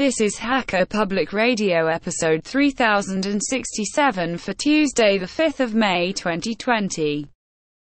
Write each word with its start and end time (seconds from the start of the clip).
This 0.00 0.22
is 0.22 0.38
Hacker 0.38 0.86
Public 0.86 1.34
Radio 1.34 1.86
episode 1.86 2.42
3067 2.42 4.38
for 4.38 4.54
Tuesday, 4.54 5.18
the 5.18 5.26
5th 5.26 5.60
of 5.60 5.74
May 5.74 6.14
2020. 6.14 7.26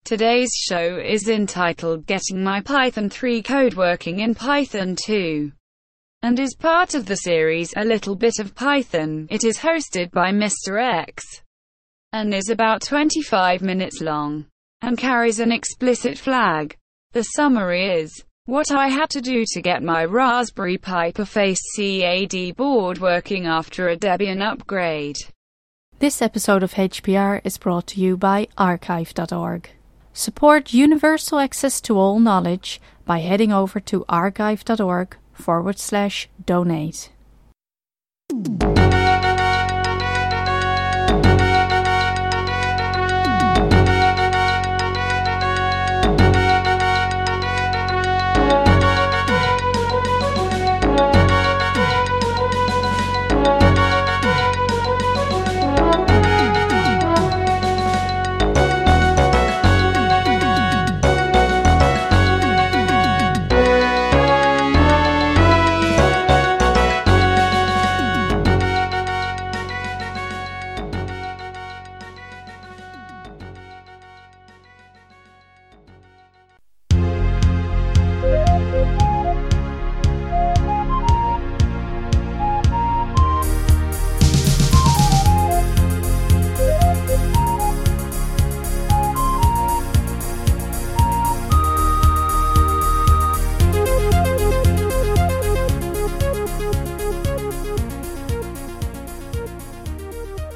Today's 0.07 0.51
show 0.55 0.99
is 0.99 1.29
entitled 1.29 2.07
Getting 2.07 2.43
My 2.43 2.63
Python 2.63 3.11
3 3.11 3.43
Code 3.43 3.75
Working 3.75 4.21
in 4.21 4.35
Python 4.35 4.97
2 4.97 5.53
and 6.23 6.41
is 6.41 6.55
part 6.55 6.95
of 6.95 7.05
the 7.05 7.17
series 7.17 7.75
A 7.77 7.85
Little 7.85 8.17
Bit 8.17 8.39
of 8.39 8.55
Python. 8.55 9.27
It 9.31 9.45
is 9.45 9.59
hosted 9.59 10.11
by 10.11 10.33
Mr. 10.33 10.83
X 10.83 11.23
and 12.15 12.33
is 12.33 12.49
about 12.49 12.81
25 12.81 13.61
minutes 13.61 14.01
long 14.01 14.47
and 14.81 14.97
carries 14.97 15.39
an 15.39 15.53
explicit 15.53 16.17
flag. 16.17 16.79
The 17.13 17.25
summary 17.25 17.93
is 18.01 18.25
what 18.51 18.73
I 18.73 18.89
had 18.89 19.11
to 19.11 19.21
do 19.21 19.45
to 19.53 19.63
get 19.63 19.81
my 19.81 20.05
Raspberry 20.05 20.77
Pi 20.77 21.13
PiFace 21.13 21.61
CAD 21.77 22.57
board 22.57 22.99
working 22.99 23.47
after 23.47 23.89
a 23.89 23.97
Debian 23.97 24.43
upgrade. 24.43 25.19
This 26.01 26.21
episode 26.21 26.65
of 26.65 26.75
HPR 26.75 27.41
is 27.45 27.59
brought 27.59 27.87
to 27.89 28.01
you 28.01 28.17
by 28.17 28.49
archive.org. 28.59 29.71
Support 30.13 30.75
universal 30.75 31.39
access 31.39 31.81
to 31.83 31.97
all 31.97 32.19
knowledge 32.19 32.81
by 33.05 33.19
heading 33.21 33.53
over 33.53 33.79
to 33.79 34.05
archive.org 34.09 35.17
forward 35.33 35.79
slash 35.79 36.29
donate. 36.45 37.11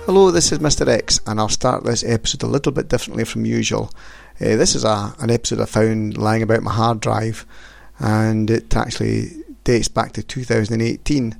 Hello, 0.07 0.31
this 0.31 0.53
is 0.53 0.59
Mr. 0.59 0.87
X, 0.87 1.19
and 1.27 1.41
I'll 1.41 1.49
start 1.49 1.83
this 1.83 2.05
episode 2.05 2.43
a 2.43 2.47
little 2.47 2.73
bit 2.73 2.91
differently 2.91 3.25
from 3.25 3.47
usual. 3.47 3.91
Uh, 4.39 4.57
this 4.57 4.75
is 4.75 4.85
a, 4.85 5.15
an 5.19 5.31
episode 5.31 5.61
I 5.61 5.65
found 5.65 6.19
lying 6.19 6.43
about 6.43 6.63
my 6.63 6.75
hard 6.75 7.01
drive, 7.01 7.47
and 7.99 8.51
it 8.51 8.77
actually 8.77 9.31
dates 9.65 9.89
back 9.89 10.13
to 10.13 10.23
2018. 10.23 11.35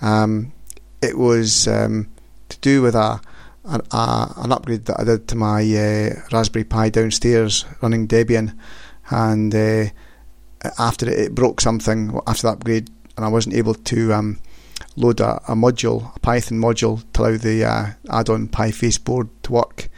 Um, 0.00 0.54
it 1.02 1.18
was 1.18 1.68
um, 1.68 2.08
to 2.48 2.58
do 2.60 2.80
with 2.80 2.94
a, 2.94 3.20
a, 3.66 3.82
a, 3.90 4.34
an 4.38 4.52
upgrade 4.52 4.86
that 4.86 4.98
I 4.98 5.04
did 5.04 5.28
to 5.28 5.36
my 5.36 5.60
uh, 5.60 6.14
Raspberry 6.32 6.64
Pi 6.64 6.88
downstairs 6.88 7.66
running 7.82 8.08
Debian, 8.08 8.58
and 9.10 9.54
uh, 9.54 9.84
after 10.78 11.10
it, 11.10 11.18
it, 11.18 11.34
broke 11.34 11.60
something 11.60 12.18
after 12.26 12.46
the 12.46 12.54
upgrade, 12.54 12.88
and 13.18 13.26
I 13.26 13.28
wasn't 13.28 13.54
able 13.54 13.74
to. 13.74 14.14
Um, 14.14 14.38
load 14.96 15.20
a, 15.20 15.36
a, 15.48 15.54
module, 15.54 16.14
a 16.14 16.20
Python 16.20 16.58
module, 16.58 17.02
to 17.12 17.22
allow 17.22 17.36
the 17.36 17.64
uh, 17.64 17.86
add-on 18.10 18.48
PiFace 18.48 19.02
board 19.02 19.28
to 19.44 19.52
work. 19.52 19.88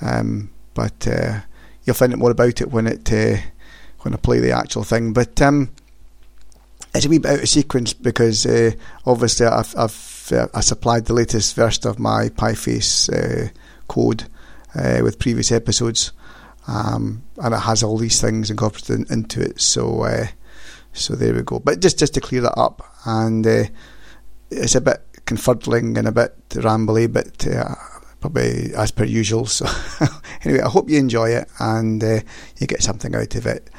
Um, 0.00 0.50
but 0.74 1.08
uh, 1.08 1.40
you'll 1.84 1.94
find 1.94 2.12
out 2.12 2.18
more 2.18 2.30
about 2.30 2.60
it 2.60 2.70
when 2.70 2.86
it 2.86 3.12
uh, 3.12 3.36
when 4.00 4.14
I 4.14 4.16
play 4.16 4.38
the 4.38 4.52
actual 4.52 4.84
thing. 4.84 5.12
But 5.12 5.40
um, 5.42 5.70
it's 6.94 7.06
a 7.06 7.08
wee 7.08 7.18
bit 7.18 7.32
out 7.32 7.40
of 7.40 7.48
sequence 7.48 7.92
because 7.92 8.46
uh, 8.46 8.72
obviously 9.06 9.46
I've, 9.46 9.74
I've 9.76 10.32
uh, 10.32 10.46
I 10.54 10.60
supplied 10.60 11.06
the 11.06 11.14
latest 11.14 11.56
version 11.56 11.88
of 11.88 11.98
my 11.98 12.28
PiFace 12.28 13.12
uh, 13.12 13.50
code 13.88 14.24
with 15.02 15.18
previous 15.18 15.50
episodes, 15.50 16.12
um, 16.68 17.24
and 17.38 17.54
it 17.54 17.60
has 17.60 17.82
all 17.82 17.98
these 17.98 18.20
things 18.20 18.50
incorporated 18.50 19.10
into 19.10 19.40
it. 19.40 19.60
So. 19.60 20.06
so 20.92 21.14
there 21.14 21.34
we 21.34 21.42
go. 21.42 21.58
But 21.58 21.80
just 21.80 21.98
just 21.98 22.14
to 22.14 22.20
clear 22.20 22.42
that 22.42 22.56
up, 22.56 22.86
and 23.04 23.44
it's 24.50 24.74
a 24.74 24.80
bit 24.80 25.02
confuddling 25.26 25.96
and 25.98 26.08
a 26.08 26.12
bit 26.12 26.36
rambly, 26.50 27.12
but 27.12 27.46
uh, 27.46 27.74
probably 28.20 28.74
as 28.74 28.90
per 28.90 29.04
usual. 29.04 29.46
So, 29.46 29.66
anyway, 30.44 30.62
I 30.62 30.68
hope 30.68 30.88
you 30.88 30.98
enjoy 30.98 31.30
it 31.30 31.48
and 31.58 32.02
uh, 32.02 32.20
you 32.58 32.66
get 32.66 32.82
something 32.82 33.14
out 33.14 33.34
of 33.34 33.46
it. 33.46 33.70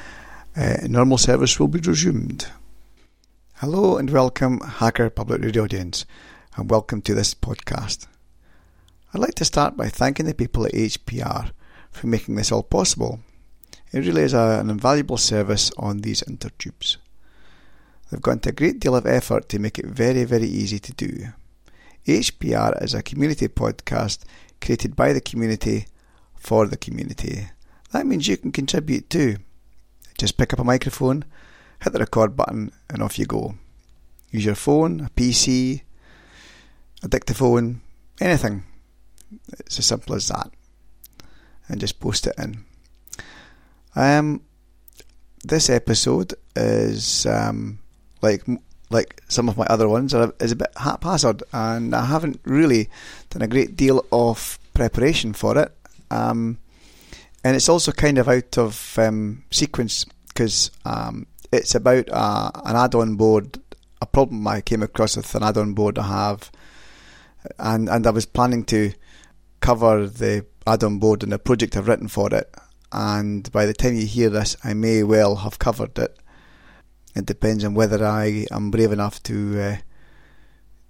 Uh, 0.56 0.78
normal 0.88 1.18
service 1.18 1.58
will 1.58 1.68
be 1.68 1.80
resumed. 1.80 2.46
Hello 3.54 3.98
and 3.98 4.10
welcome, 4.10 4.60
Hacker 4.60 5.10
Public 5.10 5.42
Radio 5.42 5.64
audience, 5.64 6.06
and 6.56 6.70
welcome 6.70 7.02
to 7.02 7.14
this 7.14 7.34
podcast. 7.34 8.06
I'd 9.12 9.20
like 9.20 9.34
to 9.34 9.44
start 9.44 9.76
by 9.76 9.88
thanking 9.88 10.26
the 10.26 10.34
people 10.34 10.64
at 10.66 10.72
HPR 10.72 11.50
for 11.90 12.06
making 12.06 12.36
this 12.36 12.52
all 12.52 12.62
possible. 12.62 13.20
It 13.92 14.06
really 14.06 14.22
is 14.22 14.34
a, 14.34 14.60
an 14.60 14.70
invaluable 14.70 15.16
service 15.16 15.70
on 15.76 15.98
these 15.98 16.22
intertubes. 16.22 16.96
They've 18.10 18.20
gone 18.20 18.40
to 18.40 18.48
a 18.48 18.52
great 18.52 18.80
deal 18.80 18.96
of 18.96 19.06
effort 19.06 19.48
to 19.50 19.58
make 19.58 19.78
it 19.78 19.86
very, 19.86 20.24
very 20.24 20.46
easy 20.46 20.78
to 20.80 20.92
do. 20.92 21.28
HPR 22.06 22.82
is 22.82 22.94
a 22.94 23.02
community 23.02 23.46
podcast 23.48 24.24
created 24.60 24.96
by 24.96 25.12
the 25.12 25.20
community 25.20 25.86
for 26.34 26.66
the 26.66 26.76
community. 26.76 27.48
That 27.92 28.06
means 28.06 28.26
you 28.26 28.36
can 28.36 28.52
contribute 28.52 29.10
too. 29.10 29.36
Just 30.18 30.36
pick 30.36 30.52
up 30.52 30.58
a 30.58 30.64
microphone, 30.64 31.24
hit 31.82 31.92
the 31.92 31.98
record 31.98 32.36
button, 32.36 32.72
and 32.88 33.02
off 33.02 33.18
you 33.18 33.26
go. 33.26 33.54
Use 34.30 34.44
your 34.44 34.54
phone, 34.54 35.00
a 35.00 35.10
PC, 35.10 35.82
a 37.02 37.08
dictaphone, 37.08 37.80
anything. 38.20 38.64
It's 39.58 39.78
as 39.78 39.86
simple 39.86 40.14
as 40.14 40.28
that. 40.28 40.50
And 41.68 41.80
just 41.80 42.00
post 42.00 42.26
it 42.26 42.34
in. 42.38 42.64
Um, 43.94 44.42
this 45.44 45.70
episode 45.70 46.34
is 46.54 47.26
um, 47.26 47.79
like 48.22 48.44
like 48.90 49.22
some 49.28 49.48
of 49.48 49.56
my 49.56 49.64
other 49.66 49.88
ones 49.88 50.12
are 50.12 50.34
is 50.40 50.52
a 50.52 50.56
bit 50.56 50.72
haphazard, 50.76 51.42
and 51.52 51.94
I 51.94 52.04
haven't 52.04 52.40
really 52.44 52.88
done 53.30 53.42
a 53.42 53.48
great 53.48 53.76
deal 53.76 54.04
of 54.12 54.58
preparation 54.74 55.32
for 55.32 55.56
it. 55.58 55.72
Um, 56.10 56.58
and 57.44 57.56
it's 57.56 57.68
also 57.68 57.92
kind 57.92 58.18
of 58.18 58.28
out 58.28 58.58
of 58.58 58.98
um, 58.98 59.44
sequence 59.50 60.04
because 60.28 60.70
um, 60.84 61.26
it's 61.52 61.74
about 61.74 62.08
an 62.08 62.76
add-on 62.76 63.16
board, 63.16 63.58
a 64.02 64.06
problem 64.06 64.46
I 64.46 64.60
came 64.60 64.82
across 64.82 65.16
with 65.16 65.34
an 65.34 65.42
add-on 65.42 65.74
board 65.74 65.98
I 65.98 66.06
have, 66.08 66.50
and 67.58 67.88
and 67.88 68.06
I 68.06 68.10
was 68.10 68.26
planning 68.26 68.64
to 68.64 68.92
cover 69.60 70.06
the 70.06 70.44
add-on 70.66 70.98
board 70.98 71.22
in 71.22 71.32
a 71.32 71.38
project 71.38 71.76
I've 71.76 71.88
written 71.88 72.08
for 72.08 72.34
it. 72.34 72.52
And 72.92 73.50
by 73.52 73.66
the 73.66 73.72
time 73.72 73.94
you 73.94 74.06
hear 74.06 74.30
this, 74.30 74.56
I 74.64 74.74
may 74.74 75.04
well 75.04 75.36
have 75.36 75.60
covered 75.60 75.96
it 75.98 76.16
it 77.14 77.26
depends 77.26 77.64
on 77.64 77.74
whether 77.74 78.04
I 78.04 78.46
am 78.50 78.70
brave 78.70 78.92
enough 78.92 79.22
to 79.24 79.60
uh, 79.60 79.76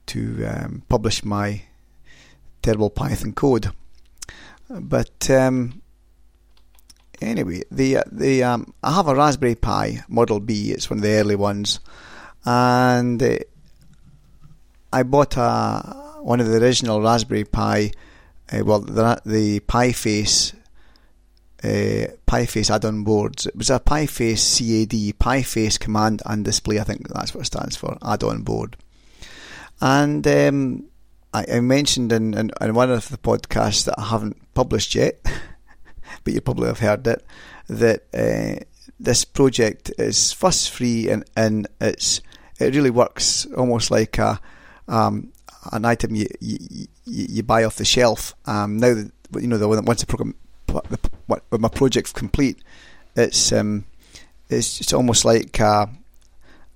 to 0.07 0.45
um, 0.45 0.83
publish 0.89 1.25
my 1.25 1.63
terrible 2.63 2.91
Python 2.91 3.33
code. 3.33 3.71
But 4.69 5.31
um, 5.31 5.83
anyway, 7.21 7.63
the 7.71 7.99
the 8.11 8.45
um, 8.45 8.75
I 8.83 8.95
have 8.95 9.09
a 9.09 9.15
Raspberry 9.15 9.55
Pi 9.55 10.05
Model 10.09 10.41
B. 10.41 10.71
It's 10.71 10.91
one 10.91 10.99
of 10.99 11.03
the 11.03 11.11
early 11.11 11.37
ones, 11.37 11.81
and 12.45 13.23
uh, 13.23 13.39
I 14.93 15.03
bought 15.03 15.37
a 15.37 16.19
one 16.23 16.41
of 16.41 16.47
the 16.47 16.63
original 16.63 17.01
Raspberry 17.01 17.45
Pi. 17.45 17.93
Uh, 18.53 18.65
well, 18.65 18.81
the 18.81 19.21
the 19.25 19.61
PiFace 19.61 20.55
uh, 21.63 22.07
PiFace 22.27 22.71
add-on 22.71 23.05
boards. 23.05 23.47
It 23.47 23.57
was 23.57 23.71
a 23.71 23.81
PiFace 23.81 24.59
CAD, 24.59 25.19
PiFace 25.19 25.79
Command 25.79 26.23
and 26.25 26.45
Display. 26.45 26.81
I 26.81 26.85
think 26.85 27.09
that's 27.09 27.35
what 27.35 27.43
it 27.43 27.47
stands 27.47 27.77
for, 27.77 27.97
add-on 28.03 28.43
board. 28.43 28.77
And 29.81 30.27
um, 30.27 30.85
I, 31.33 31.45
I, 31.55 31.61
mentioned 31.61 32.13
in, 32.13 32.35
in, 32.35 32.51
in, 32.61 32.75
one 32.75 32.91
of 32.91 33.09
the 33.09 33.19
podcasts 33.19 33.85
that 33.85 33.95
I 33.99 34.09
haven't 34.09 34.37
published 34.55 34.95
yet, 34.95 35.21
but 36.25 36.35
you 36.35 36.41
probably 36.41 36.69
have 36.69 36.81
heard 36.81 37.07
it, 37.07 37.25
that 37.69 38.03
uh, 38.15 38.65
this 38.99 39.25
project 39.25 39.91
is 39.99 40.33
fuss-free 40.33 41.09
and, 41.09 41.25
and 41.37 41.67
it's 41.81 42.21
it 42.59 42.75
really 42.75 42.91
works 42.91 43.47
almost 43.57 43.91
like 43.91 44.19
a, 44.19 44.39
um, 44.87 45.33
an 45.73 45.87
item 45.87 46.15
you, 46.15 46.27
you 46.41 46.87
you 47.07 47.43
buy 47.43 47.65
off 47.65 47.77
the 47.77 47.85
shelf. 47.85 48.35
Um, 48.47 48.77
now 48.77 48.95
that 48.95 49.11
you 49.41 49.49
know 49.49 49.59
the 49.59 49.67
once 49.67 50.01
the 50.01 50.07
program 50.07 50.35
with 50.73 51.61
my 51.61 51.69
project's 51.69 52.13
complete, 52.13 52.59
it's 53.17 53.53
um, 53.53 53.85
it's 54.49 54.81
it's 54.81 54.93
almost 54.93 55.25
like 55.25 55.59
a, 55.61 55.89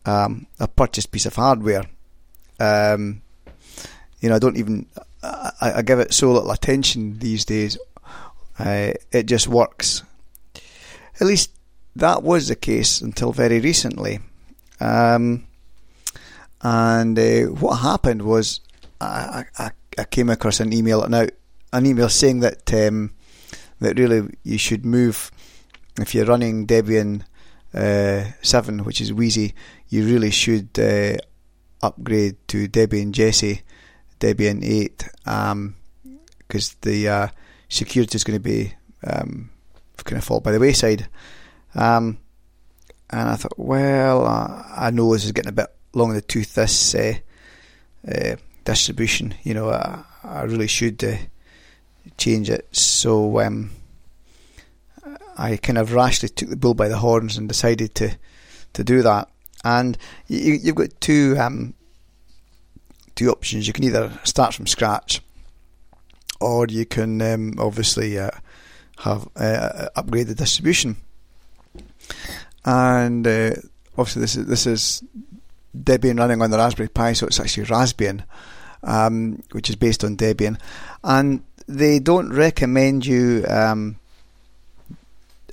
um, 0.06 0.46
a 0.60 0.68
purchased 0.68 1.10
piece 1.10 1.26
of 1.26 1.36
hardware. 1.36 1.84
Um, 2.60 3.22
you 4.20 4.28
know, 4.28 4.36
I 4.36 4.38
don't 4.38 4.56
even 4.56 4.86
I, 5.22 5.72
I, 5.76 5.82
give 5.82 5.98
it 5.98 6.14
so 6.14 6.32
little 6.32 6.50
attention 6.50 7.18
these 7.18 7.44
days. 7.44 7.78
Uh, 8.58 8.92
it 9.10 9.24
just 9.26 9.48
works. 9.48 10.02
At 11.20 11.26
least 11.26 11.50
that 11.96 12.22
was 12.22 12.48
the 12.48 12.56
case 12.56 13.00
until 13.00 13.32
very 13.32 13.60
recently. 13.60 14.20
Um, 14.80 15.46
and 16.62 17.18
uh, 17.18 17.42
what 17.42 17.76
happened 17.76 18.22
was 18.22 18.60
I, 19.00 19.44
I, 19.58 19.70
I, 19.98 20.04
came 20.04 20.30
across 20.30 20.60
an 20.60 20.72
email 20.72 21.06
now, 21.08 21.26
an 21.72 21.86
email 21.86 22.08
saying 22.08 22.40
that 22.40 22.72
um, 22.72 23.12
that 23.80 23.98
really 23.98 24.36
you 24.42 24.58
should 24.58 24.84
move 24.84 25.30
if 25.98 26.14
you're 26.14 26.26
running 26.26 26.66
Debian 26.66 27.22
uh, 27.72 28.24
seven, 28.42 28.84
which 28.84 29.00
is 29.00 29.12
Wheezy. 29.12 29.54
You 29.88 30.04
really 30.06 30.30
should 30.30 30.78
uh, 30.78 31.16
upgrade 31.82 32.36
to 32.48 32.68
Debian 32.68 33.12
Jessie, 33.12 33.62
Debian 34.20 34.64
eight, 34.64 35.08
because 35.24 35.52
um, 35.52 36.78
the 36.82 37.08
uh, 37.08 37.28
security 37.68 38.16
is 38.16 38.24
going 38.24 38.38
to 38.38 38.42
be 38.42 38.74
um, 39.06 39.50
kind 40.04 40.18
of 40.18 40.24
fall 40.24 40.40
by 40.40 40.52
the 40.52 40.60
wayside. 40.60 41.08
Um, 41.74 42.18
and 43.10 43.28
I 43.28 43.36
thought, 43.36 43.58
well, 43.58 44.26
I 44.26 44.90
know 44.90 45.12
this 45.12 45.24
is 45.24 45.32
getting 45.32 45.50
a 45.50 45.52
bit 45.52 45.66
long 45.92 46.10
in 46.10 46.16
the 46.16 46.22
tooth. 46.22 46.54
This 46.54 46.94
uh, 46.94 47.14
uh, 48.08 48.36
distribution, 48.64 49.34
you 49.42 49.54
know, 49.54 49.70
I, 49.70 50.04
I 50.22 50.42
really 50.42 50.66
should 50.66 51.02
uh, 51.04 51.16
change 52.16 52.50
it. 52.50 52.66
So 52.74 53.40
um, 53.40 53.70
I 55.36 55.56
kind 55.56 55.78
of 55.78 55.92
rashly 55.92 56.28
took 56.28 56.48
the 56.48 56.56
bull 56.56 56.74
by 56.74 56.88
the 56.88 56.98
horns 56.98 57.36
and 57.36 57.48
decided 57.48 57.94
to 57.96 58.16
to 58.74 58.84
do 58.84 59.02
that. 59.02 59.28
And 59.64 59.96
you, 60.26 60.58
have 60.66 60.74
got 60.74 61.00
two 61.00 61.36
um, 61.38 61.74
two 63.14 63.30
options. 63.30 63.66
You 63.66 63.72
can 63.72 63.84
either 63.84 64.12
start 64.24 64.54
from 64.54 64.66
scratch, 64.66 65.20
or 66.40 66.66
you 66.66 66.84
can 66.84 67.22
um, 67.22 67.54
obviously 67.58 68.18
uh, 68.18 68.30
have 68.98 69.28
uh, 69.36 69.88
upgrade 69.96 70.26
the 70.26 70.34
distribution. 70.34 70.96
And 72.64 73.26
uh, 73.26 73.52
obviously, 73.96 74.20
this 74.20 74.36
is 74.36 74.46
this 74.46 74.66
is 74.66 75.02
Debian 75.76 76.18
running 76.18 76.42
on 76.42 76.50
the 76.50 76.58
Raspberry 76.58 76.88
Pi, 76.88 77.12
so 77.14 77.26
it's 77.26 77.40
actually 77.40 77.66
Raspbian, 77.66 78.24
um, 78.82 79.42
which 79.52 79.70
is 79.70 79.76
based 79.76 80.04
on 80.04 80.16
Debian, 80.16 80.58
and 81.02 81.42
they 81.66 81.98
don't 81.98 82.32
recommend 82.32 83.06
you 83.06 83.44
um, 83.48 83.96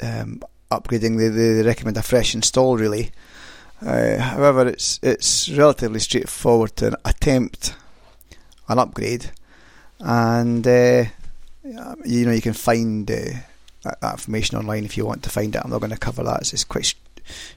um, 0.01 0.41
upgrading. 0.71 1.17
They, 1.17 1.29
they 1.29 1.63
recommend 1.63 1.97
a 1.97 2.03
fresh 2.03 2.35
install, 2.35 2.77
really. 2.77 3.11
Uh, 3.85 4.17
however, 4.17 4.67
it's 4.67 4.99
it's 5.01 5.49
relatively 5.49 5.99
straightforward 5.99 6.75
to 6.77 6.97
attempt 7.03 7.75
an 8.67 8.77
upgrade, 8.77 9.31
and 9.99 10.65
uh, 10.67 11.05
you 11.63 12.25
know 12.25 12.31
you 12.31 12.41
can 12.41 12.53
find 12.53 13.09
uh, 13.09 13.15
that, 13.83 13.99
that, 14.01 14.13
information 14.13 14.57
online 14.57 14.85
if 14.85 14.97
you 14.97 15.05
want 15.05 15.23
to 15.23 15.29
find 15.29 15.55
it. 15.55 15.61
I'm 15.63 15.71
not 15.71 15.79
going 15.79 15.91
to 15.91 15.97
cover 15.97 16.23
that. 16.23 16.53
It's, 16.53 16.63
quite 16.63 16.85
st- 16.85 16.97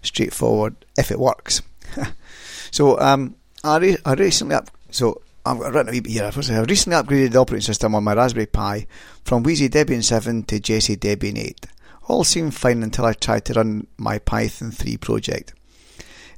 straightforward 0.03 0.77
if 0.97 1.11
it 1.11 1.19
works. 1.19 1.61
so 2.71 2.99
um, 3.01 3.35
I, 3.63 3.77
re- 3.79 3.99
I 4.05 4.15
recently 4.15 4.55
up 4.55 4.71
so 4.91 5.21
I've 5.47 5.59
written 5.59 5.89
a 5.89 5.93
wee 5.93 6.01
bit 6.01 6.13
here. 6.13 6.25
I've 6.25 6.37
recently 6.37 6.97
upgraded 6.97 7.33
the 7.33 7.39
operating 7.39 7.67
system 7.67 7.95
on 7.95 8.03
my 8.03 8.15
Raspberry 8.15 8.47
Pi 8.47 8.87
from 9.25 9.43
Wheezy 9.43 9.69
Debian 9.69 10.03
7 10.03 10.45
to 10.45 10.59
Jessie 10.59 10.97
Debian 10.97 11.37
8. 11.37 11.67
All 12.09 12.25
seemed 12.25 12.55
fine 12.55 12.83
until 12.83 13.05
I 13.05 13.13
tried 13.13 13.45
to 13.47 13.53
run 13.53 13.87
my 13.99 14.19
Python 14.19 14.71
3 14.71 14.97
project. 14.97 15.53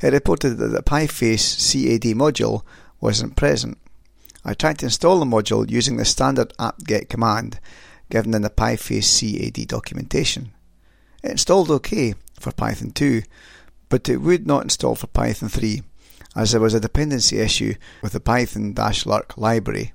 It 0.03 0.13
reported 0.13 0.57
that 0.57 0.69
the 0.69 0.83
PiFace 0.83 1.73
CAD 1.73 2.17
module 2.17 2.63
wasn't 3.01 3.37
present. 3.37 3.79
I 4.45 4.55
tried 4.55 4.79
to 4.79 4.87
install 4.87 5.21
the 5.21 5.25
module 5.25 5.71
using 5.71 5.99
the 5.99 6.05
standard 6.05 6.53
apt-get 6.59 7.09
command 7.09 7.61
given 8.11 8.35
in 8.35 8.43
the 8.43 8.51
PiFace 8.51 9.21
CAD 9.21 9.69
documentation. 9.69 10.53
It 11.23 11.31
installed 11.31 11.71
OK 11.71 12.15
for 12.41 12.51
Python 12.51 12.91
2, 12.91 13.23
but 13.89 14.09
it 14.09 14.17
would 14.17 14.49
not 14.49 14.65
install 14.65 14.97
for 14.97 15.07
Python 15.07 15.49
3 15.49 15.83
as 16.37 16.53
there 16.53 16.61
was 16.61 16.75
a 16.75 16.81
dependency 16.81 17.39
issue 17.39 17.75
with 18.03 18.13
the 18.13 18.21
python-lirc 18.21 19.37
library. 19.37 19.93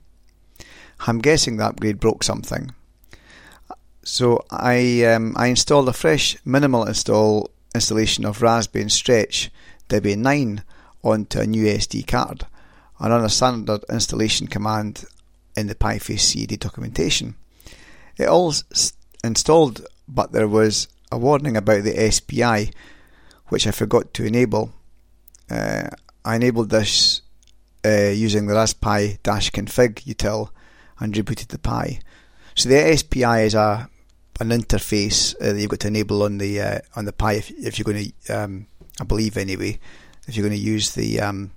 I'm 1.08 1.20
guessing 1.20 1.58
the 1.58 1.68
upgrade 1.68 2.00
broke 2.00 2.24
something. 2.24 2.74
So 4.04 4.44
I 4.50 5.04
um, 5.04 5.36
I 5.38 5.48
installed 5.48 5.88
a 5.88 5.94
fresh 5.94 6.36
minimal 6.44 6.86
install 6.86 7.52
installation 7.76 8.26
of 8.26 8.40
Raspbian 8.40 8.90
Stretch 8.90 9.52
Debian 9.90 10.18
9 10.18 10.64
onto 11.04 11.40
a 11.40 11.48
new 11.48 11.66
SD 11.66 12.08
card 12.08 12.46
and 13.00 13.14
on 13.14 13.24
a 13.24 13.30
standard 13.30 13.84
installation 13.90 14.48
command 14.48 15.06
in 15.56 15.68
the 15.68 15.76
PiFace 15.76 16.34
CAD 16.34 16.60
documentation. 16.60 17.36
It 18.18 18.28
all 18.28 18.50
s- 18.50 18.94
installed, 19.24 19.86
but 20.08 20.32
there 20.32 20.48
was 20.48 20.88
a 21.12 21.18
warning 21.18 21.58
about 21.58 21.84
the 21.84 22.12
SPI, 22.12 22.72
which 23.48 23.68
I 23.68 23.72
forgot 23.72 24.14
to 24.16 24.26
enable. 24.26 24.74
Uh, 25.50 25.90
I 26.24 26.36
enabled 26.36 26.70
this 26.70 27.22
uh, 27.86 28.10
using 28.10 28.48
the 28.48 28.54
raspi-config 28.54 30.04
util 30.04 30.50
and 31.00 31.14
rebooted 31.14 31.48
the 31.48 31.60
Pi. 31.60 32.00
So 32.56 32.70
the 32.70 32.98
SPI 32.98 33.42
is 33.44 33.56
a 33.56 33.90
an 34.40 34.50
interface 34.50 35.36
uh, 35.36 35.54
that 35.54 35.62
you've 35.62 35.70
got 35.70 35.82
to 35.82 35.88
enable 35.88 36.24
on 36.24 36.40
the 36.40 36.60
uh, 36.60 36.80
on 36.96 37.06
the 37.06 37.14
Pi 37.14 37.34
if, 37.34 37.52
if 37.52 37.78
you're 37.78 37.84
going 37.84 38.12
to, 38.28 38.34
um, 38.34 38.68
I 39.00 39.04
believe 39.04 39.38
anyway, 39.38 39.80
if 40.28 40.36
you're 40.36 40.48
going 40.48 40.58
to 40.58 40.64
use 40.64 40.96
the 40.96 41.22
um, 41.22 41.52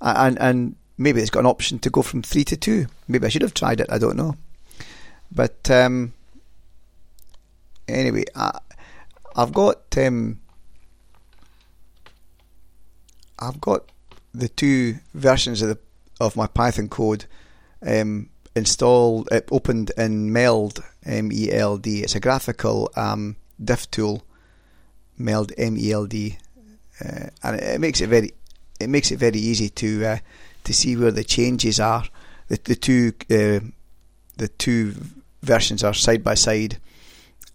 and 0.00 0.38
and 0.38 0.76
maybe 0.98 1.20
it's 1.20 1.30
got 1.30 1.40
an 1.40 1.46
option 1.46 1.78
to 1.80 1.90
go 1.90 2.02
from 2.02 2.22
three 2.22 2.44
to 2.44 2.56
two. 2.56 2.86
Maybe 3.08 3.26
I 3.26 3.28
should 3.28 3.42
have 3.42 3.54
tried 3.54 3.80
it. 3.80 3.88
I 3.90 3.98
don't 3.98 4.16
know, 4.16 4.36
but 5.32 5.68
um, 5.70 6.12
anyway, 7.88 8.24
I, 8.34 8.58
I've 9.34 9.52
got 9.52 9.98
um, 9.98 10.40
I've 13.38 13.60
got 13.60 13.90
the 14.32 14.48
two 14.48 14.98
versions 15.14 15.62
of 15.62 15.70
the 15.70 15.78
of 16.20 16.36
my 16.36 16.46
Python 16.46 16.88
code 16.88 17.26
um, 17.84 18.30
installed, 18.56 19.28
it 19.30 19.48
opened 19.52 19.92
in 19.96 20.32
Meld 20.32 20.82
M 21.04 21.30
E 21.32 21.52
L 21.52 21.76
D. 21.76 22.02
It's 22.02 22.14
a 22.14 22.20
graphical 22.20 22.90
um, 22.96 23.36
diff 23.62 23.88
tool, 23.90 24.24
meld 25.18 25.52
M 25.56 25.76
E 25.76 25.92
L 25.92 26.06
D, 26.06 26.38
uh, 27.04 27.28
and 27.42 27.56
it, 27.56 27.62
it, 27.62 27.80
makes 27.80 28.00
it 28.00 28.08
very 28.08 28.32
it 28.80 28.88
makes 28.88 29.12
it 29.12 29.18
very 29.18 29.38
easy 29.38 29.68
to 29.68 30.04
uh, 30.04 30.18
to 30.64 30.72
see 30.72 30.96
where 30.96 31.12
the 31.12 31.24
changes 31.24 31.78
are. 31.78 32.04
The 32.48 32.58
the 32.64 32.74
two 32.74 33.12
uh, 33.30 33.60
the 34.36 34.48
two 34.48 34.94
versions 35.42 35.84
are 35.84 35.94
side 35.94 36.24
by 36.24 36.34
side, 36.34 36.78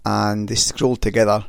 and 0.05 0.47
they 0.47 0.55
scroll 0.55 0.95
together, 0.95 1.45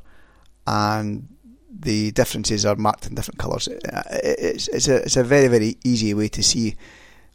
and 0.67 1.29
the 1.71 2.11
differences 2.13 2.65
are 2.65 2.77
marked 2.77 3.07
in 3.07 3.15
different 3.15 3.39
colours. 3.39 3.69
Uh, 3.69 4.03
it's 4.23 4.69
it's 4.69 4.89
a 4.89 4.97
it's 5.03 5.17
a 5.17 5.25
very 5.25 5.49
very 5.49 5.77
easy 5.85 6.15
way 6.15 6.29
to 6.29 6.43
see 6.43 6.75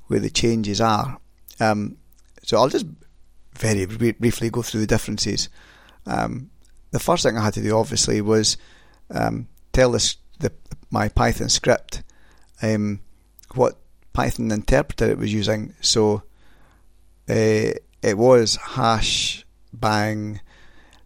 where 0.08 0.20
the 0.20 0.30
changes 0.30 0.82
are. 0.82 1.20
Um, 1.60 1.98
so 2.48 2.58
I'll 2.58 2.70
just 2.70 2.86
very 3.56 3.86
briefly 3.86 4.50
go 4.50 4.62
through 4.62 4.80
the 4.80 4.88
differences. 4.88 5.50
Um, 6.06 6.50
the 6.92 7.00
first 7.00 7.24
thing 7.24 7.38
I 7.38 7.44
had 7.44 7.56
to 7.56 7.62
do, 7.62 7.78
obviously, 7.78 8.22
was 8.22 8.56
um, 9.12 9.50
tell 9.74 9.92
this 9.92 10.16
the 10.40 10.54
my 10.90 11.10
Python 11.10 11.50
script 11.50 12.04
um, 12.62 13.02
what 13.54 13.78
Python 14.14 14.50
interpreter 14.52 15.12
it 15.12 15.18
was 15.18 15.34
using. 15.34 15.74
So 15.82 16.24
uh, 17.30 17.76
it 18.02 18.18
was 18.18 18.56
hash 18.56 19.46
bang 19.74 20.40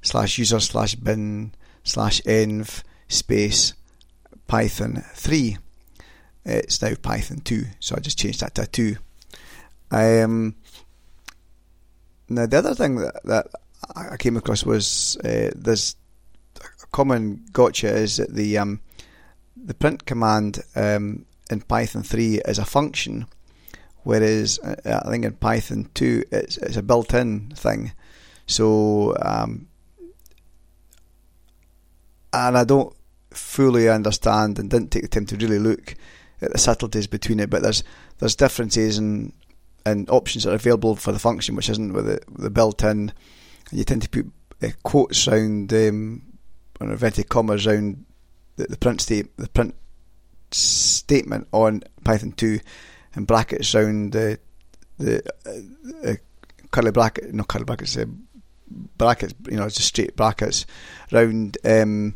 slash 0.04 0.38
user 0.38 0.60
slash 0.60 0.94
bin 0.94 1.56
slash 1.84 2.22
env 2.22 2.84
space 3.08 3.74
Python 4.46 5.04
3. 5.16 5.58
It's 6.46 6.82
now 6.84 6.94
Python 7.02 7.40
2, 7.40 7.66
so 7.80 7.96
I 7.96 8.00
just 8.00 8.20
changed 8.20 8.42
that 8.42 8.54
to 8.56 8.68
2. 8.68 8.96
Um, 9.90 10.56
now, 12.32 12.46
the 12.46 12.58
other 12.58 12.76
thing 12.76 12.96
that, 12.96 13.22
that 13.26 13.48
I 13.96 14.18
came 14.18 14.38
across 14.38 14.64
was 14.64 15.18
uh, 15.18 15.52
common 16.92 17.46
gotcha 17.52 17.88
is 17.88 18.18
that 18.18 18.34
the 18.34 18.58
um, 18.58 18.82
the 19.56 19.74
print 19.74 20.06
command 20.06 20.60
um, 20.76 21.26
in 21.50 21.62
Python 21.62 22.04
3 22.04 22.42
is 22.46 22.58
a 22.58 22.66
function, 22.66 23.28
whereas 24.04 24.60
uh, 24.60 25.02
I 25.06 25.10
think 25.10 25.26
in 25.26 25.34
Python 25.34 25.90
2 25.94 26.24
it's, 26.32 26.58
it's 26.58 26.78
a 26.78 26.84
built 26.84 27.14
in 27.14 27.52
thing. 27.52 27.92
So, 28.48 29.16
um, 29.22 29.68
and 32.34 32.58
I 32.58 32.64
don't 32.64 32.96
fully 33.32 33.90
understand 33.90 34.60
and 34.60 34.70
didn't 34.70 34.92
take 34.92 35.04
the 35.04 35.08
time 35.08 35.26
to 35.28 35.38
really 35.38 35.60
look 35.60 35.96
at 36.42 36.52
the 36.52 36.58
subtleties 36.58 37.08
between 37.08 37.40
it, 37.40 37.50
but 37.50 37.62
there's 37.62 37.84
there's 38.20 38.36
differences 38.36 38.98
and 38.98 39.34
and 39.86 40.10
options 40.10 40.44
that 40.44 40.52
are 40.52 40.56
available 40.56 40.96
for 40.96 41.12
the 41.12 41.20
function, 41.20 41.56
which 41.56 41.70
isn't 41.70 41.94
with 41.94 42.06
the, 42.06 42.20
the 42.42 42.50
built-in. 42.50 43.14
You 43.72 43.84
tend 43.84 44.04
to 44.04 44.10
put 44.10 44.32
uh, 44.62 44.72
quotes 44.84 45.28
around 45.28 45.74
um, 45.74 46.22
or 46.80 46.92
inverted 46.92 47.30
commas 47.30 47.66
around 47.66 48.06
the, 48.58 48.66
the 48.66 48.78
print 48.78 49.02
state 49.02 49.36
the 49.38 49.50
print 49.50 49.76
statement 50.52 51.48
on 51.52 51.84
Python 52.04 52.34
2 52.34 52.60
and 53.16 53.28
brackets 53.28 53.74
around 53.74 54.12
the 54.12 54.40
the 54.98 55.24
uh, 55.46 56.10
uh, 56.10 56.16
curly 56.72 56.92
bracket 56.92 57.34
no 57.34 57.44
curly 57.44 57.66
brackets 57.66 57.98
uh, 57.98 58.06
brackets 58.98 59.34
you 59.50 59.58
know 59.58 59.70
just 59.70 59.88
straight 59.88 60.16
brackets 60.16 60.66
round 61.12 61.58
um, 61.66 62.16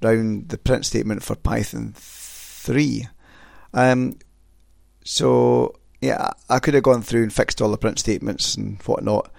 the 0.00 0.60
print 0.62 0.84
statement 0.84 1.22
for 1.22 1.34
Python 1.34 1.92
3 1.96 3.06
um, 3.74 4.18
so 5.04 5.74
yeah 6.04 6.30
I 6.48 6.58
could 6.58 6.74
have 6.74 6.82
gone 6.82 7.02
through 7.02 7.22
and 7.22 7.32
fixed 7.32 7.62
all 7.62 7.70
the 7.70 7.78
print 7.78 7.98
statements 7.98 8.54
and 8.54 8.80
whatnot 8.82 9.30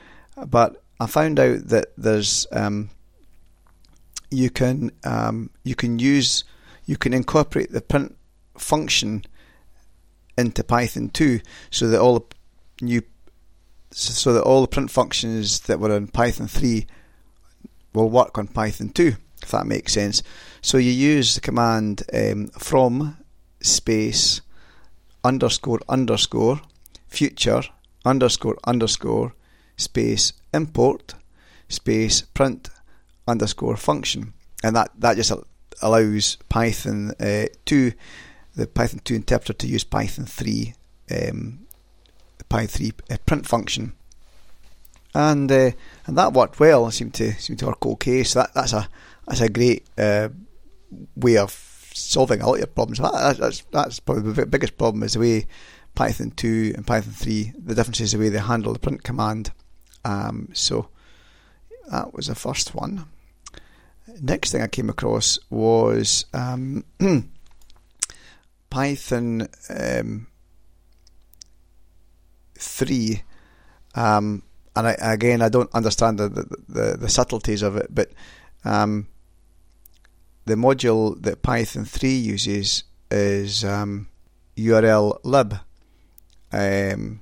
but 0.47 0.81
I 0.99 1.07
found 1.07 1.39
out 1.39 1.67
that 1.67 1.87
there's 1.97 2.47
um, 2.51 2.89
you 4.31 4.49
can 4.49 4.91
um, 5.03 5.49
you 5.63 5.75
can 5.75 5.99
use 5.99 6.43
you 6.85 6.97
can 6.97 7.13
incorporate 7.13 7.71
the 7.71 7.81
print 7.81 8.15
function 8.57 9.23
into 10.37 10.63
Python 10.63 11.09
2 11.09 11.39
so 11.69 11.87
that 11.87 11.99
all 11.99 12.19
the 12.19 12.25
new 12.85 13.01
so 13.91 14.33
that 14.33 14.43
all 14.43 14.61
the 14.61 14.67
print 14.67 14.91
functions 14.91 15.61
that 15.61 15.79
were 15.79 15.95
in 15.95 16.07
Python 16.07 16.47
3 16.47 16.85
will 17.93 18.09
work 18.09 18.37
on 18.37 18.47
Python 18.47 18.89
2 18.89 19.15
if 19.43 19.51
that 19.51 19.67
makes 19.67 19.93
sense. 19.93 20.23
So 20.61 20.77
you 20.77 20.91
use 20.91 21.35
the 21.35 21.41
command 21.41 22.03
um, 22.13 22.47
from 22.47 23.17
space 23.61 24.41
underscore 25.25 25.79
underscore 25.89 26.61
future 27.07 27.63
underscore 28.05 28.57
underscore 28.65 29.33
space 29.75 30.31
import 30.53 31.15
space 31.67 32.21
print 32.21 32.69
underscore 33.27 33.75
function 33.75 34.33
and 34.65 34.75
that, 34.75 34.91
that 34.97 35.15
just 35.15 35.31
allows 35.81 36.37
Python 36.49 37.11
uh, 37.19 37.45
2, 37.65 37.91
the 38.55 38.65
Python 38.65 38.99
2 39.03 39.15
interpreter 39.15 39.53
to 39.53 39.67
use 39.67 39.83
Python 39.83 40.25
3, 40.25 40.73
um, 41.11 41.59
Python 42.49 42.67
3 42.67 42.91
uh, 43.11 43.17
print 43.25 43.45
function. 43.45 43.93
And 45.13 45.49
uh, 45.49 45.71
and 46.07 46.17
that 46.17 46.33
worked 46.33 46.59
well. 46.59 46.87
It 46.87 46.91
seemed 46.91 47.13
to 47.13 47.31
seemed 47.33 47.59
to 47.59 47.67
work 47.67 47.85
okay. 47.85 48.23
So 48.23 48.41
that, 48.41 48.53
that's 48.53 48.73
a 48.73 48.89
that's 49.25 49.39
a 49.39 49.47
great 49.47 49.85
uh, 49.97 50.27
way 51.15 51.37
of 51.37 51.64
solving 51.95 52.41
a 52.41 52.45
lot 52.45 52.53
of 52.53 52.59
your 52.59 52.67
problems. 52.67 52.99
That, 52.99 53.37
that's 53.37 53.61
that's 53.71 53.99
probably 53.99 54.33
the 54.33 54.45
biggest 54.45 54.77
problem 54.77 55.03
is 55.03 55.13
the 55.13 55.19
way 55.19 55.47
Python 55.95 56.31
2 56.31 56.73
and 56.75 56.85
Python 56.87 57.13
3. 57.13 57.53
The 57.57 57.75
difference 57.75 58.01
is 58.01 58.11
the 58.11 58.19
way 58.19 58.29
they 58.29 58.39
handle 58.39 58.73
the 58.73 58.79
print 58.79 59.03
command. 59.03 59.51
Um, 60.03 60.49
so 60.53 60.89
that 61.89 62.13
was 62.13 62.27
the 62.27 62.35
first 62.35 62.75
one 62.75 63.05
next 64.21 64.51
thing 64.51 64.61
I 64.61 64.67
came 64.67 64.89
across 64.89 65.39
was 65.49 66.25
um, 66.33 66.83
Python 68.69 69.47
um, 69.69 70.27
3. 72.57 73.23
Um, 73.95 74.43
and 74.75 74.87
I, 74.87 74.95
again, 74.99 75.41
I 75.41 75.49
don't 75.49 75.73
understand 75.73 76.19
the, 76.19 76.29
the, 76.29 76.57
the, 76.67 76.97
the 76.97 77.09
subtleties 77.09 77.61
of 77.61 77.77
it, 77.77 77.87
but 77.89 78.11
um, 78.63 79.07
the 80.45 80.55
module 80.55 81.21
that 81.21 81.41
Python 81.41 81.85
3 81.85 82.09
uses 82.09 82.83
is 83.11 83.63
um, 83.63 84.07
URL 84.55 85.19
lib. 85.23 85.53
Um, 86.51 87.21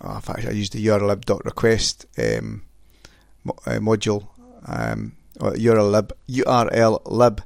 oh, 0.00 0.14
in 0.16 0.20
fact, 0.20 0.46
I 0.46 0.50
used 0.50 0.72
the 0.72 0.86
URL 0.86 1.06
lib.request 1.06 2.06
um, 2.18 2.62
mo- 3.44 3.58
uh, 3.66 3.78
module. 3.78 4.28
Um, 4.66 5.16
or 5.40 5.52
URL 5.52 5.90
lib, 5.90 6.12
URL 6.28 7.02
lib, 7.06 7.42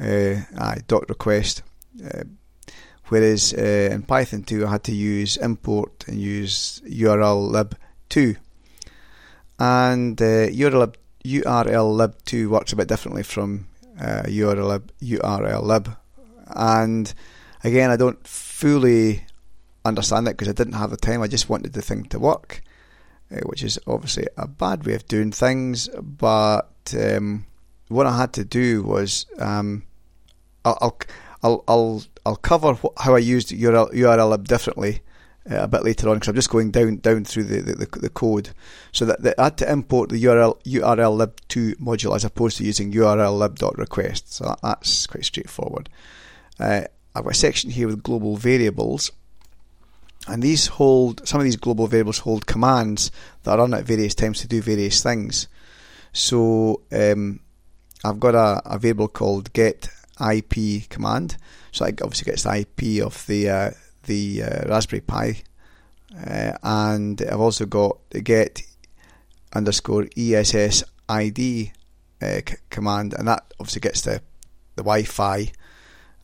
uh, 0.00 0.76
dot 0.86 1.08
request. 1.08 1.62
Uh, 2.04 2.24
whereas 3.08 3.52
uh, 3.52 3.90
in 3.92 4.02
Python 4.02 4.42
2, 4.42 4.66
I 4.66 4.70
had 4.70 4.84
to 4.84 4.94
use 4.94 5.36
import 5.36 6.04
and 6.06 6.18
use 6.18 6.80
URL 6.86 7.50
lib 7.50 7.76
2. 8.08 8.36
And 9.58 10.20
uh, 10.20 10.48
URL 10.48 10.80
lib, 10.80 10.96
URL 11.24 11.96
lib 11.96 12.14
2 12.24 12.48
works 12.48 12.72
a 12.72 12.76
bit 12.76 12.88
differently 12.88 13.22
from 13.22 13.66
uh, 14.00 14.22
URL 14.26 14.68
lib, 14.68 14.92
URL 15.00 15.62
lib. 15.62 15.96
And 16.48 17.12
again, 17.64 17.90
I 17.90 17.96
don't 17.96 18.26
fully 18.26 19.24
understand 19.84 20.28
it 20.28 20.32
because 20.32 20.48
I 20.48 20.52
didn't 20.52 20.74
have 20.74 20.90
the 20.90 20.96
time. 20.96 21.22
I 21.22 21.28
just 21.28 21.48
wanted 21.48 21.72
the 21.72 21.82
thing 21.82 22.04
to 22.06 22.18
work, 22.18 22.62
uh, 23.30 23.40
which 23.46 23.62
is 23.62 23.78
obviously 23.86 24.26
a 24.36 24.46
bad 24.46 24.86
way 24.86 24.94
of 24.94 25.06
doing 25.06 25.32
things, 25.32 25.88
but 26.00 26.94
um, 26.98 27.46
what 27.88 28.06
I 28.06 28.16
had 28.16 28.32
to 28.34 28.44
do 28.44 28.82
was 28.82 29.26
um, 29.38 29.84
I'll, 30.64 30.96
I'll 31.42 31.64
I'll 31.68 32.02
I'll 32.24 32.36
cover 32.36 32.76
how 32.98 33.14
I 33.14 33.18
used 33.18 33.50
URL, 33.50 33.92
URL 33.92 34.30
lib 34.30 34.48
differently 34.48 35.02
uh, 35.50 35.62
a 35.62 35.68
bit 35.68 35.84
later 35.84 36.08
on 36.08 36.16
because 36.16 36.28
I'm 36.28 36.34
just 36.34 36.50
going 36.50 36.70
down 36.70 36.96
down 36.96 37.24
through 37.24 37.44
the, 37.44 37.60
the, 37.60 37.86
the 38.00 38.08
code. 38.08 38.50
So 38.92 39.04
that, 39.04 39.22
that, 39.22 39.38
I 39.38 39.44
had 39.44 39.58
to 39.58 39.70
import 39.70 40.10
the 40.10 40.22
URL 40.22 40.62
URL 40.64 41.16
lib2 41.16 41.76
module 41.76 42.14
as 42.14 42.24
opposed 42.24 42.58
to 42.58 42.64
using 42.64 42.92
URL 42.92 43.38
lib.request. 43.38 44.32
So 44.32 44.44
that, 44.44 44.58
that's 44.62 45.06
quite 45.06 45.24
straightforward. 45.24 45.88
Uh, 46.58 46.82
I've 47.14 47.24
got 47.24 47.32
a 47.32 47.34
section 47.34 47.70
here 47.70 47.86
with 47.86 48.02
global 48.02 48.36
variables. 48.36 49.12
And 50.28 50.42
these 50.42 50.66
hold 50.66 51.26
some 51.26 51.40
of 51.40 51.44
these 51.44 51.56
global 51.56 51.86
variables 51.86 52.18
hold 52.18 52.46
commands 52.46 53.12
that 53.44 53.52
are 53.52 53.58
run 53.58 53.74
at 53.74 53.84
various 53.84 54.14
times 54.14 54.40
to 54.40 54.48
do 54.48 54.60
various 54.60 55.02
things. 55.02 55.46
So 56.12 56.82
um, 56.90 57.40
I've 58.04 58.18
got 58.18 58.34
a, 58.34 58.60
a, 58.64 58.78
variable 58.78 59.08
called 59.08 59.52
get 59.52 59.88
IP 60.20 60.88
command. 60.88 61.36
So 61.70 61.84
it 61.84 62.02
obviously 62.02 62.30
gets 62.30 62.42
the 62.42 62.58
IP 62.58 63.04
of 63.04 63.24
the 63.26 63.50
uh, 63.50 63.70
the 64.06 64.42
uh, 64.42 64.68
Raspberry 64.68 65.00
Pi, 65.00 65.42
uh, 66.26 66.52
and 66.62 67.20
I've 67.22 67.40
also 67.40 67.66
got 67.66 67.98
the 68.10 68.20
get 68.20 68.62
underscore 69.54 70.06
ESSID 70.16 71.72
uh, 72.22 72.40
c- 72.48 72.56
command, 72.70 73.14
and 73.14 73.28
that 73.28 73.52
obviously 73.60 73.80
gets 73.80 74.00
the 74.02 74.20
the 74.76 74.82
Wi-Fi. 74.82 75.52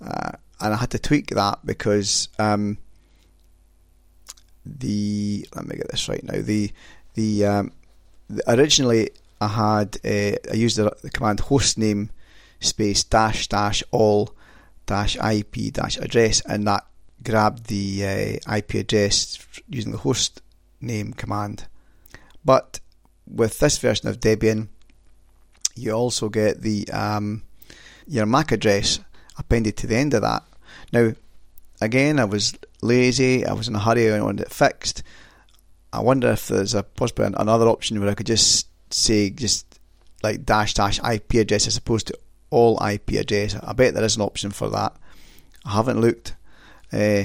Uh, 0.04 0.32
and 0.60 0.74
I 0.74 0.76
had 0.76 0.90
to 0.90 0.98
tweak 0.98 1.28
that 1.28 1.58
because 1.64 2.28
um, 2.38 2.78
the 4.64 5.46
let 5.54 5.66
me 5.66 5.76
get 5.76 5.90
this 5.90 6.08
right 6.08 6.22
now 6.22 6.40
the 6.40 6.70
the 7.14 7.44
um, 7.44 7.72
originally 8.46 9.10
I 9.40 9.48
had 9.48 9.98
uh, 10.04 10.36
I 10.50 10.54
used 10.54 10.76
the, 10.76 10.94
the 11.02 11.10
command 11.10 11.40
hostname 11.40 12.10
space 12.60 13.02
dash 13.02 13.48
dash 13.48 13.82
all 13.90 14.34
dash 14.86 15.16
IP 15.16 15.72
dash 15.72 15.96
address, 15.98 16.40
and 16.42 16.66
that 16.66 16.86
grabbed 17.22 17.66
the 17.66 18.40
uh, 18.46 18.56
IP 18.56 18.74
address 18.74 19.46
using 19.68 19.92
the 19.92 19.98
host 19.98 20.42
name 20.80 21.12
command. 21.12 21.66
But 22.44 22.80
with 23.26 23.58
this 23.58 23.78
version 23.78 24.08
of 24.08 24.20
Debian, 24.20 24.68
you 25.74 25.92
also 25.92 26.28
get 26.28 26.62
the 26.62 26.88
um, 26.90 27.42
your 28.06 28.26
MAC 28.26 28.52
address 28.52 29.00
appended 29.38 29.76
to 29.78 29.86
the 29.86 29.96
end 29.96 30.14
of 30.14 30.22
that. 30.22 30.42
Now, 30.92 31.12
again, 31.80 32.18
I 32.18 32.24
was 32.24 32.54
lazy. 32.82 33.46
I 33.46 33.52
was 33.52 33.68
in 33.68 33.76
a 33.76 33.78
hurry. 33.78 34.12
I 34.12 34.20
wanted 34.20 34.46
it 34.46 34.52
fixed. 34.52 35.02
I 35.92 36.00
wonder 36.00 36.30
if 36.30 36.48
there's 36.48 36.74
a 36.74 36.82
possibly 36.82 37.26
another 37.26 37.68
option 37.68 38.00
where 38.00 38.10
I 38.10 38.14
could 38.14 38.26
just 38.26 38.66
say 38.92 39.30
just 39.30 39.80
like 40.22 40.44
dash 40.44 40.74
dash 40.74 41.00
IP 41.02 41.34
address 41.34 41.66
as 41.66 41.76
opposed 41.76 42.06
to 42.08 42.18
all 42.50 42.82
IP 42.84 43.12
address. 43.12 43.56
I 43.62 43.72
bet 43.72 43.94
there 43.94 44.04
is 44.04 44.16
an 44.16 44.22
option 44.22 44.50
for 44.50 44.68
that. 44.70 44.94
I 45.64 45.72
haven't 45.72 46.00
looked, 46.00 46.34
uh, 46.92 47.24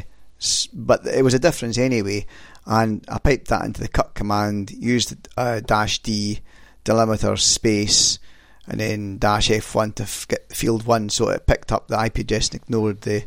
but 0.73 1.05
it 1.05 1.23
was 1.23 1.33
a 1.33 1.39
difference 1.39 1.77
anyway. 1.77 2.25
And 2.65 3.05
I 3.07 3.17
piped 3.17 3.47
that 3.47 3.65
into 3.65 3.81
the 3.81 3.87
cut 3.87 4.13
command, 4.13 4.71
used 4.71 5.15
uh, 5.37 5.61
dash 5.61 5.99
D 5.99 6.41
delimiter 6.83 7.37
space, 7.39 8.19
and 8.67 8.79
then 8.79 9.17
dash 9.17 9.49
F1 9.49 9.95
to 9.95 10.03
f- 10.03 10.27
get 10.27 10.53
field 10.53 10.85
one, 10.85 11.09
so 11.09 11.29
it 11.29 11.47
picked 11.47 11.71
up 11.71 11.87
the 11.87 12.03
IP 12.03 12.19
address 12.19 12.49
and 12.49 12.61
ignored 12.61 13.01
the 13.01 13.25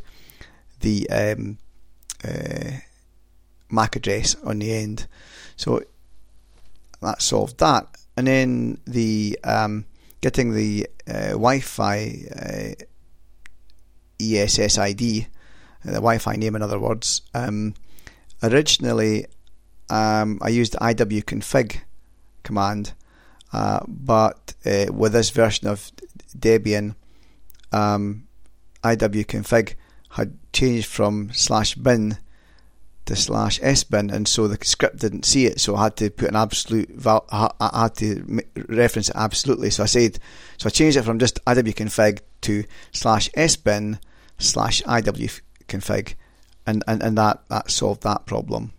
the 0.81 1.09
um, 1.11 1.59
uh, 2.25 2.79
MAC 3.71 3.97
address 3.97 4.37
on 4.45 4.59
the 4.59 4.73
end. 4.73 5.07
So 5.57 5.83
that 7.01 7.23
solved 7.23 7.59
that. 7.59 7.87
And 8.17 8.27
then 8.27 8.79
the 8.87 9.39
um, 9.45 9.87
getting 10.21 10.55
the 10.55 10.87
uh, 11.09 11.31
Wi-Fi 11.31 12.15
uh, 12.35 12.85
ESSID, 14.19 15.27
the 15.85 15.93
Wi-Fi 15.93 16.37
name 16.37 16.57
in 16.57 16.63
other 16.63 16.79
words. 16.79 17.23
Um, 17.35 17.75
originally, 18.43 19.27
um, 19.89 20.39
I 20.43 20.49
used 20.49 20.75
iwconfig 20.75 21.81
command, 22.43 22.93
uh, 23.53 23.81
but 23.87 24.55
uh, 24.65 24.87
with 24.93 25.13
this 25.13 25.31
version 25.31 25.69
of 25.69 25.91
Debian, 26.39 26.95
um, 27.73 28.27
iwconfig 28.83 29.75
had 30.11 30.37
changed 30.53 30.87
from 30.87 31.31
slash 31.33 31.75
bin 31.75 32.19
to 33.07 33.17
slash 33.17 33.61
sbin, 33.61 34.13
and 34.13 34.29
so 34.29 34.47
the 34.47 34.65
script 34.65 34.99
didn't 34.99 35.25
see 35.25 35.47
it, 35.47 35.61
so 35.61 35.77
I 35.77 35.85
had 35.85 35.97
to 35.97 36.11
put 36.11 36.29
an 36.29 36.37
absolute 36.37 36.91
val- 36.91 37.27
I 37.31 37.83
had 37.83 37.97
to 37.97 38.43
reference 38.69 39.09
it 39.09 39.17
absolutely. 39.17 39.71
So 39.71 39.83
I 39.83 39.87
said, 39.87 40.19
so 40.59 40.67
I 40.67 40.71
changed 40.71 40.97
it 40.97 41.03
from 41.03 41.19
just 41.19 41.45
iwconfig 41.45 42.21
to 42.43 42.65
slash 42.93 43.31
sbin 43.31 43.99
slash 44.39 44.83
iwconfig, 44.83 45.41
and, 46.67 46.83
and, 46.87 47.03
and 47.03 47.19
that, 47.19 47.43
that 47.49 47.71
solved 47.71 48.03
that 48.03 48.27
problem. 48.27 48.73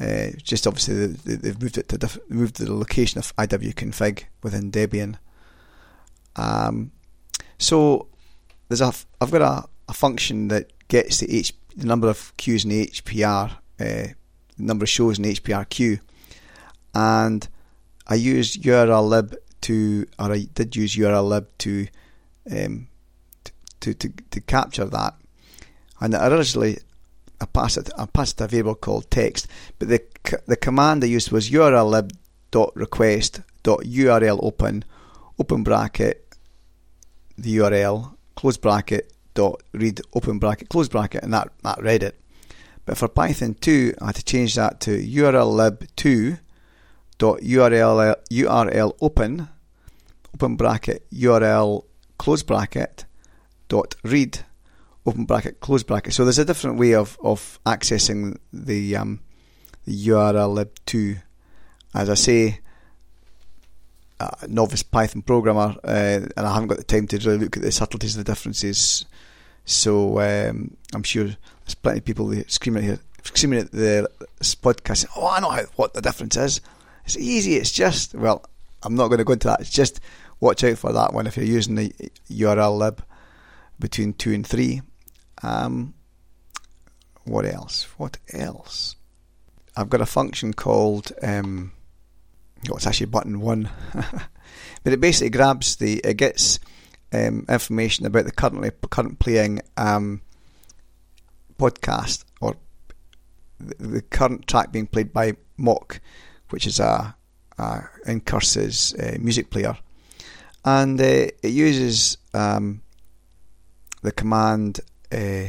Uh, 0.00 0.30
just 0.42 0.66
obviously 0.66 1.06
they've 1.06 1.60
moved 1.60 1.78
it 1.78 1.88
to 1.88 1.98
diff- 1.98 2.18
moved 2.28 2.56
the 2.56 2.72
location 2.72 3.18
of 3.18 3.34
iwconfig 3.36 4.24
within 4.42 4.72
Debian. 4.72 5.16
Um, 6.34 6.90
so 7.58 8.08
there's 8.68 8.80
a 8.80 8.92
I've 9.20 9.30
got 9.30 9.42
a, 9.42 9.68
a 9.88 9.92
function 9.92 10.48
that 10.48 10.72
gets 10.88 11.20
the 11.20 11.32
H 11.32 11.52
the 11.76 11.86
number 11.86 12.08
of 12.08 12.36
queues 12.36 12.64
in 12.64 12.70
HPR, 12.70 13.50
uh, 13.50 13.54
the 13.78 14.14
number 14.58 14.84
of 14.84 14.88
shows 14.88 15.18
in 15.18 15.24
HPR 15.24 15.68
queue, 15.68 15.98
and 16.94 17.46
I 18.06 18.14
used 18.16 18.62
urllib 18.62 19.36
to, 19.62 20.06
or 20.18 20.32
I 20.32 20.46
did 20.54 20.76
use 20.76 20.96
urllib 20.96 21.46
to, 21.58 21.86
um, 22.50 22.88
to, 23.80 23.94
to, 23.94 24.08
to 24.30 24.40
capture 24.40 24.84
that. 24.86 25.14
And 26.02 26.14
originally, 26.14 26.78
I 27.40 27.46
passed 27.46 27.76
it, 27.76 27.90
I 27.96 28.06
passed 28.06 28.40
a 28.40 28.48
variable 28.48 28.74
called 28.74 29.08
text, 29.08 29.46
but 29.78 29.86
the 29.88 30.02
the 30.46 30.56
command 30.56 31.04
I 31.04 31.06
used 31.06 31.30
was 31.30 31.50
urllib.request.url 31.50 34.38
open, 34.42 34.84
open 35.38 35.62
bracket, 35.62 36.36
the 37.38 37.56
URL, 37.58 38.16
close 38.34 38.56
bracket, 38.56 39.12
dot 39.34 39.62
read 39.72 40.00
open 40.12 40.40
bracket 40.40 40.68
close 40.68 40.88
bracket 40.88 41.22
and 41.22 41.32
that, 41.32 41.50
that 41.62 41.80
read 41.80 42.02
it. 42.02 42.18
But 42.84 42.98
for 42.98 43.06
Python 43.06 43.54
2 43.54 43.94
I 44.00 44.06
had 44.06 44.16
to 44.16 44.24
change 44.24 44.56
that 44.56 44.80
to 44.80 44.98
urllib2 44.98 46.40
dot 47.18 47.38
URL 47.38 48.16
URL 48.28 48.96
open 49.00 49.48
open 50.34 50.56
bracket 50.56 51.08
URL 51.12 51.84
close 52.18 52.42
bracket 52.42 53.04
dot 53.68 53.94
read 54.02 54.40
open 55.06 55.24
bracket 55.24 55.60
close 55.60 55.82
bracket. 55.82 56.12
So 56.14 56.24
there's 56.24 56.38
a 56.38 56.44
different 56.44 56.78
way 56.78 56.94
of, 56.94 57.18
of 57.22 57.58
accessing 57.66 58.38
the 58.52 58.96
um, 58.96 59.20
the 59.84 60.06
URL 60.08 60.64
lib2. 60.64 61.22
As 61.94 62.08
I 62.08 62.14
say, 62.14 62.60
a 64.20 64.48
novice 64.48 64.82
Python 64.82 65.22
programmer, 65.22 65.76
uh, 65.84 66.20
and 66.36 66.46
I 66.46 66.54
haven't 66.54 66.68
got 66.68 66.78
the 66.78 66.84
time 66.84 67.06
to 67.08 67.18
really 67.18 67.44
look 67.44 67.56
at 67.56 67.62
the 67.62 67.72
subtleties 67.72 68.16
of 68.16 68.24
the 68.24 68.30
differences. 68.30 69.04
So 69.64 70.20
um, 70.20 70.76
I'm 70.94 71.02
sure 71.02 71.24
there's 71.24 71.74
plenty 71.74 71.98
of 71.98 72.04
people 72.04 72.32
screaming 72.48 72.84
here, 72.84 72.98
screaming 73.24 73.60
at 73.60 73.72
the 73.72 74.08
podcast. 74.40 75.06
Oh, 75.16 75.28
I 75.28 75.40
know 75.40 75.50
how, 75.50 75.62
what 75.76 75.94
the 75.94 76.02
difference 76.02 76.36
is. 76.36 76.60
It's 77.04 77.16
easy. 77.16 77.56
It's 77.56 77.72
just 77.72 78.14
well, 78.14 78.44
I'm 78.82 78.94
not 78.94 79.08
going 79.08 79.18
to 79.18 79.24
go 79.24 79.34
into 79.34 79.48
that. 79.48 79.60
It's 79.60 79.70
just 79.70 80.00
watch 80.40 80.64
out 80.64 80.78
for 80.78 80.92
that 80.92 81.12
one 81.12 81.26
if 81.26 81.36
you're 81.36 81.46
using 81.46 81.74
the 81.74 81.92
URL 82.30 82.78
lib 82.78 83.02
between 83.78 84.14
two 84.14 84.32
and 84.32 84.46
three. 84.46 84.82
Um, 85.42 85.94
what 87.24 87.46
else? 87.46 87.86
What 87.96 88.18
else? 88.32 88.96
I've 89.76 89.90
got 89.90 90.00
a 90.00 90.06
function 90.06 90.52
called 90.52 91.12
um, 91.22 91.72
oh, 92.70 92.76
it's 92.76 92.86
actually 92.86 93.06
button 93.06 93.40
one, 93.40 93.68
but 93.92 94.92
it 94.92 95.00
basically 95.00 95.30
grabs 95.30 95.76
the 95.76 96.00
it 96.04 96.16
gets 96.16 96.58
um, 97.12 97.44
information 97.48 98.06
about 98.06 98.24
the 98.24 98.32
currently 98.32 98.70
current 98.90 99.18
playing 99.18 99.60
um, 99.76 100.20
podcast 101.58 102.24
or 102.40 102.56
the, 103.58 104.02
current 104.02 104.46
track 104.46 104.72
being 104.72 104.86
played 104.86 105.12
by 105.12 105.34
MOC, 105.58 106.00
which 106.50 106.66
is 106.66 106.80
a, 106.80 107.14
a 107.58 107.82
ncurses 108.06 108.94
uh, 108.98 109.18
music 109.20 109.50
player, 109.50 109.76
and 110.64 111.00
uh, 111.00 111.04
it 111.42 111.50
uses 111.50 112.18
um, 112.34 112.82
the 114.02 114.12
command 114.12 114.80
uh, 115.12 115.48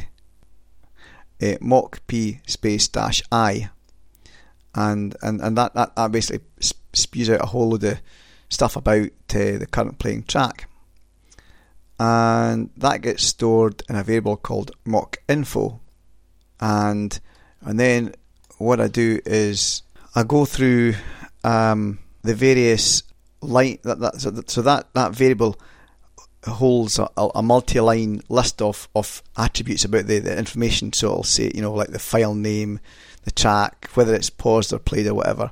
uh, 1.44 1.56
mocp 1.58 2.40
space 2.48 2.88
dash 2.88 3.22
i, 3.32 3.70
and 4.74 5.16
and 5.22 5.40
and 5.40 5.56
that 5.56 5.74
that, 5.74 5.96
that 5.96 6.12
basically 6.12 6.46
spews 6.92 7.30
out 7.30 7.42
a 7.42 7.46
whole 7.46 7.70
load 7.70 7.84
of 7.84 7.98
stuff 8.48 8.76
about 8.76 9.08
uh, 9.34 9.58
the 9.58 9.68
current 9.70 9.98
playing 9.98 10.24
track. 10.24 10.68
And 11.98 12.70
that 12.76 13.02
gets 13.02 13.22
stored 13.22 13.82
in 13.88 13.96
a 13.96 14.02
variable 14.02 14.36
called 14.36 14.72
mock 14.84 15.18
info. 15.28 15.80
And 16.60 17.18
and 17.60 17.78
then 17.78 18.14
what 18.58 18.80
I 18.80 18.88
do 18.88 19.20
is 19.24 19.82
I 20.14 20.22
go 20.22 20.44
through 20.44 20.94
um, 21.42 21.98
the 22.22 22.34
various 22.34 23.02
line 23.40 23.78
that, 23.82 24.00
that 24.00 24.20
so, 24.20 24.30
that 24.30 24.50
so 24.50 24.62
that 24.62 24.92
that 24.94 25.12
variable 25.12 25.56
holds 26.46 26.98
a, 26.98 27.08
a 27.16 27.42
multi-line 27.42 28.20
list 28.28 28.60
of, 28.60 28.88
of 28.94 29.22
attributes 29.36 29.84
about 29.84 30.06
the, 30.06 30.18
the 30.18 30.38
information 30.38 30.92
so 30.92 31.10
I'll 31.10 31.22
say 31.22 31.50
you 31.54 31.62
know 31.62 31.72
like 31.72 31.88
the 31.88 31.98
file 31.98 32.34
name 32.34 32.80
the 33.24 33.30
track 33.30 33.88
whether 33.94 34.14
it's 34.14 34.30
paused 34.30 34.72
or 34.72 34.78
played 34.78 35.06
or 35.06 35.14
whatever 35.14 35.50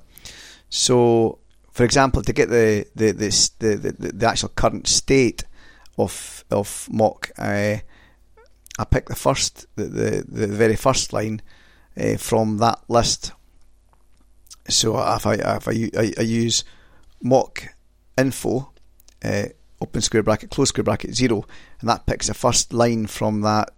so 0.68 1.38
for 1.72 1.85
example 1.85 2.22
to 2.22 2.33
get 2.33 2.50
the 2.50 2.87
the, 2.94 3.12
the, 3.12 3.28
the, 3.59 4.12
the, 4.12 4.26
actual 4.26 4.50
current 4.50 4.87
state 4.87 5.44
of 5.98 6.44
of 6.50 6.88
MOC. 6.90 7.31
Uh, 7.38 7.78
I 8.78 8.85
pick 8.85 9.09
the 9.09 9.14
first, 9.14 9.66
the, 9.76 9.85
the, 9.85 10.24
the 10.26 10.46
very 10.46 10.76
first 10.76 11.12
line 11.12 11.42
uh, 11.96 12.16
from 12.16 12.59
that 12.59 12.81
list. 12.88 13.33
So 14.68 14.98
if 14.98 15.26
I 15.26 15.35
if 15.35 15.68
I, 15.68 15.90
I, 15.98 16.12
I 16.18 16.22
use 16.22 16.64
mock 17.22 17.68
info, 18.16 18.72
uh, 19.24 19.44
open 19.83 20.01
square 20.01 20.23
bracket, 20.23 20.51
close 20.51 20.71
square 20.71 20.85
bracket 20.85 21.14
zero, 21.14 21.45
and 21.81 21.88
that 21.88 22.07
picks 22.07 22.29
the 22.29 22.35
first 22.35 22.73
line 22.73 23.07
from 23.07 23.42
that 23.42 23.73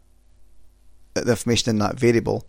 the 1.14 1.30
information 1.30 1.70
in 1.70 1.78
that 1.78 1.98
variable, 1.98 2.46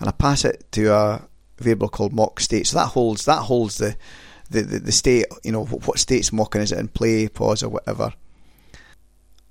and 0.00 0.08
I 0.08 0.12
pass 0.12 0.44
it 0.44 0.70
to 0.72 0.92
a 0.92 1.28
variable 1.58 1.88
called 1.88 2.12
mock 2.12 2.40
state. 2.40 2.66
So 2.66 2.78
that 2.78 2.86
holds 2.86 3.24
that 3.24 3.42
holds 3.42 3.78
the 3.78 3.96
the, 4.50 4.62
the, 4.62 4.78
the 4.78 4.92
state, 4.92 5.26
you 5.44 5.52
know, 5.52 5.64
what 5.64 5.98
state's 5.98 6.32
mocking, 6.32 6.62
is 6.62 6.72
it 6.72 6.78
in 6.78 6.88
play, 6.88 7.28
pause, 7.28 7.62
or 7.62 7.68
whatever. 7.68 8.14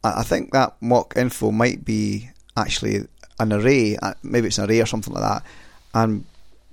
I 0.04 0.24
think 0.24 0.54
that 0.54 0.76
mock 0.82 1.16
info 1.16 1.52
might 1.52 1.86
be 1.86 2.30
actually 2.56 3.08
an 3.40 3.54
array, 3.54 3.98
uh, 3.98 4.14
maybe 4.24 4.48
it's 4.48 4.58
an 4.58 4.70
array 4.70 4.82
or 4.82 4.86
something 4.86 5.14
like 5.14 5.24
that. 5.24 5.44
And 5.94 6.26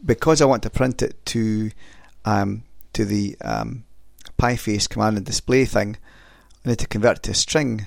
because 0.04 0.40
I 0.40 0.46
want 0.46 0.62
to 0.62 0.70
print 0.70 1.02
it 1.02 1.24
to 1.26 1.70
um, 2.24 2.62
to 2.94 3.04
the 3.04 3.36
um, 3.40 3.84
PiFace 4.38 4.88
command 4.88 5.16
and 5.16 5.26
display 5.26 5.64
thing, 5.64 5.96
I 6.64 6.70
need 6.70 6.78
to 6.78 6.86
convert 6.86 7.18
it 7.18 7.22
to 7.24 7.30
a 7.32 7.34
string. 7.34 7.86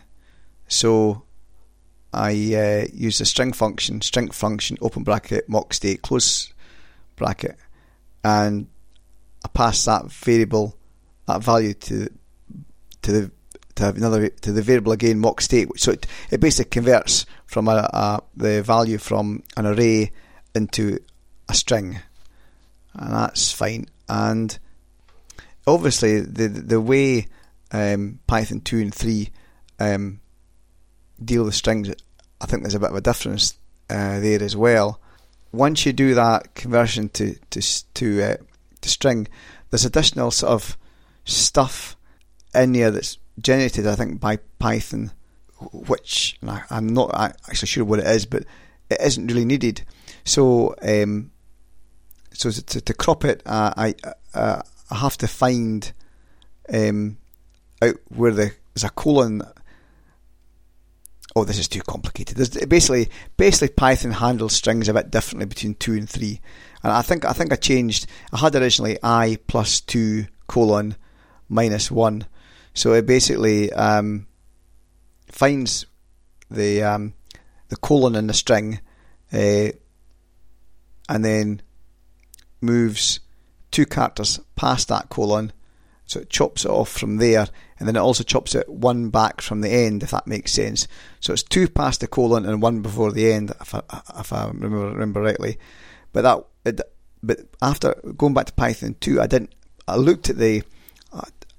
So 0.68 1.24
I 2.14 2.30
uh, 2.30 2.86
use 2.94 3.18
the 3.20 3.26
string 3.26 3.54
function, 3.54 4.02
string 4.02 4.30
function, 4.30 4.78
open 4.82 5.04
bracket, 5.04 5.50
mock 5.50 5.74
state, 5.74 6.02
close 6.02 6.54
bracket, 7.16 7.58
and 8.24 8.68
I 9.44 9.50
pass 9.50 9.86
that 9.86 10.12
variable, 10.12 10.78
that 11.26 11.44
value 11.44 11.74
to 11.74 12.10
to 13.02 13.12
the 13.12 13.32
to 13.76 13.90
another 13.90 14.30
to 14.30 14.52
the 14.52 14.62
variable 14.62 14.92
again 14.92 15.20
mock 15.20 15.42
state. 15.42 15.70
So 15.78 15.92
it, 15.92 16.08
it 16.32 16.40
basically 16.40 16.70
converts 16.70 17.26
from 17.46 17.68
a, 17.68 17.90
a, 17.94 18.22
the 18.36 18.62
value 18.62 18.98
from 18.98 19.44
an 19.56 19.66
array 19.66 20.12
into 20.54 21.00
a 21.50 21.54
string, 21.54 22.00
and 22.94 23.14
that's 23.14 23.52
fine. 23.52 23.88
And 24.10 24.58
obviously, 25.66 26.22
the 26.22 26.48
the 26.48 26.82
way 26.82 27.28
um, 27.72 28.20
Python 28.28 28.62
two 28.62 28.80
and 28.80 28.94
three 28.94 29.32
um, 29.80 30.20
deal 31.24 31.44
with 31.44 31.56
strings, 31.56 31.92
I 32.42 32.46
think 32.46 32.64
there's 32.64 32.76
a 32.76 32.80
bit 32.80 32.90
of 32.90 32.96
a 32.96 33.02
difference 33.02 33.58
uh, 33.90 34.20
there 34.20 34.42
as 34.42 34.56
well. 34.56 35.00
Once 35.52 35.86
you 35.86 35.94
do 35.94 36.14
that 36.14 36.54
conversion 36.56 37.10
to 37.10 37.36
to 37.50 37.62
to, 37.94 38.24
uh, 38.24 38.38
to 38.82 38.90
string, 38.90 39.28
there's 39.70 39.86
additional 39.86 40.32
sort 40.32 40.52
of 40.52 40.78
stuff 41.26 41.96
in 42.54 42.74
there 42.74 42.92
that's 42.92 43.18
generated, 43.40 43.88
I 43.88 43.96
think, 43.96 44.20
by 44.20 44.38
Python, 44.60 45.12
which 45.72 46.38
I'm 46.70 46.88
not 46.88 47.12
actually 47.14 47.68
sure 47.68 47.86
what 47.86 48.00
it 48.00 48.08
is, 48.08 48.26
but 48.26 48.44
it 48.90 49.00
isn't 49.02 49.28
really 49.28 49.46
needed. 49.46 49.84
So, 50.24 50.76
um, 50.82 51.32
so 52.34 52.52
to, 52.52 52.82
to, 52.82 52.94
crop 52.94 53.26
it, 53.26 53.42
uh, 53.46 53.74
I 53.76 53.96
I 54.34 54.96
have 54.96 55.18
to 55.18 55.28
find 55.28 55.92
um, 56.74 57.18
out 57.82 57.96
where 58.10 58.32
the, 58.32 58.52
there's 58.74 58.84
a 58.84 58.90
colon. 58.90 59.42
Oh, 61.36 61.44
this 61.44 61.60
is 61.60 61.68
too 61.68 61.82
complicated. 61.82 62.38
There's 62.38 62.66
basically, 62.66 63.10
basically, 63.38 63.70
Python 63.70 64.12
handles 64.12 64.54
strings 64.54 64.90
a 64.90 64.94
bit 64.94 65.12
differently 65.12 65.46
between 65.46 65.76
two 65.76 65.94
and 65.94 66.10
three, 66.10 66.42
and 66.84 66.92
I 66.92 67.02
think 67.02 67.26
I 67.26 67.34
think 67.34 67.54
I 67.54 67.58
changed. 67.58 68.08
I 68.34 68.38
had 68.38 68.56
originally 68.56 68.98
i 69.04 69.38
plus 69.48 69.82
two 69.82 70.26
colon 70.48 70.96
minus 71.48 71.92
one, 71.92 72.26
so 72.74 72.94
it 72.94 73.06
basically 73.06 73.72
um, 73.74 74.26
finds 75.28 75.86
the 76.50 76.84
um, 76.84 77.14
the 77.70 77.78
colon 77.78 78.16
in 78.16 78.28
the 78.28 78.34
string, 78.34 78.80
uh, 79.32 79.70
and 81.10 81.24
then 81.24 81.62
moves 82.62 83.20
two 83.70 83.86
characters 83.86 84.40
past 84.56 84.88
that 84.88 85.10
colon, 85.10 85.52
so 86.08 86.22
it 86.22 86.30
chops 86.32 86.66
it 86.66 86.72
off 86.72 86.90
from 86.90 87.18
there, 87.18 87.48
and 87.78 87.88
then 87.88 87.96
it 87.96 88.00
also 88.00 88.24
chops 88.24 88.56
it 88.56 88.68
one 88.68 89.10
back 89.10 89.42
from 89.42 89.62
the 89.62 89.70
end, 89.70 90.02
if 90.02 90.12
that 90.12 90.26
makes 90.26 90.52
sense. 90.52 90.88
So 91.20 91.34
it's 91.34 91.44
two 91.44 91.68
past 91.68 92.02
the 92.02 92.08
colon 92.08 92.46
and 92.46 92.62
one 92.62 92.82
before 92.82 93.12
the 93.12 93.32
end, 93.32 93.52
if 93.62 93.76
I, 93.76 93.82
if 94.18 94.34
I 94.34 94.48
remember, 94.48 94.90
remember 94.90 95.22
rightly. 95.22 95.60
But 96.14 96.24
that, 96.24 96.46
it, 96.66 96.82
but 97.22 97.42
after 97.62 97.94
going 98.18 98.34
back 98.34 98.48
to 98.48 98.54
Python 98.54 98.96
two, 99.00 99.22
I 99.22 99.28
didn't. 99.28 99.54
I 99.88 99.96
looked 99.96 100.30
at 100.30 100.38
the 100.38 100.64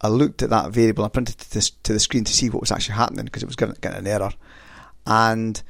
I 0.01 0.09
looked 0.09 0.43
at 0.43 0.51
that 0.51 0.71
variable, 0.71 1.05
I 1.05 1.09
printed 1.09 1.41
it 1.41 1.51
to, 1.51 1.83
to 1.83 1.93
the 1.93 2.01
screen 2.01 2.25
to 2.25 2.33
see 2.33 2.51
what 2.51 2.61
was 2.61 2.71
actually 2.71 2.95
happening 2.95 3.25
because 3.25 3.43
it 3.43 3.47
was 3.47 3.57
getting, 3.57 3.75
getting 3.81 3.99
an 3.99 4.07
error, 4.07 4.31
and 5.07 5.61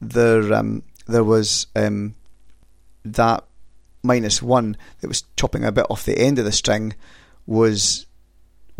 there 0.00 0.52
um, 0.52 0.82
there 1.06 1.24
was 1.24 1.66
um, 1.74 2.14
that 3.04 3.44
minus 4.02 4.42
one 4.42 4.76
that 5.00 5.08
was 5.08 5.24
chopping 5.36 5.64
a 5.64 5.72
bit 5.72 5.86
off 5.88 6.04
the 6.04 6.18
end 6.18 6.38
of 6.38 6.44
the 6.44 6.52
string 6.52 6.94
was 7.46 8.06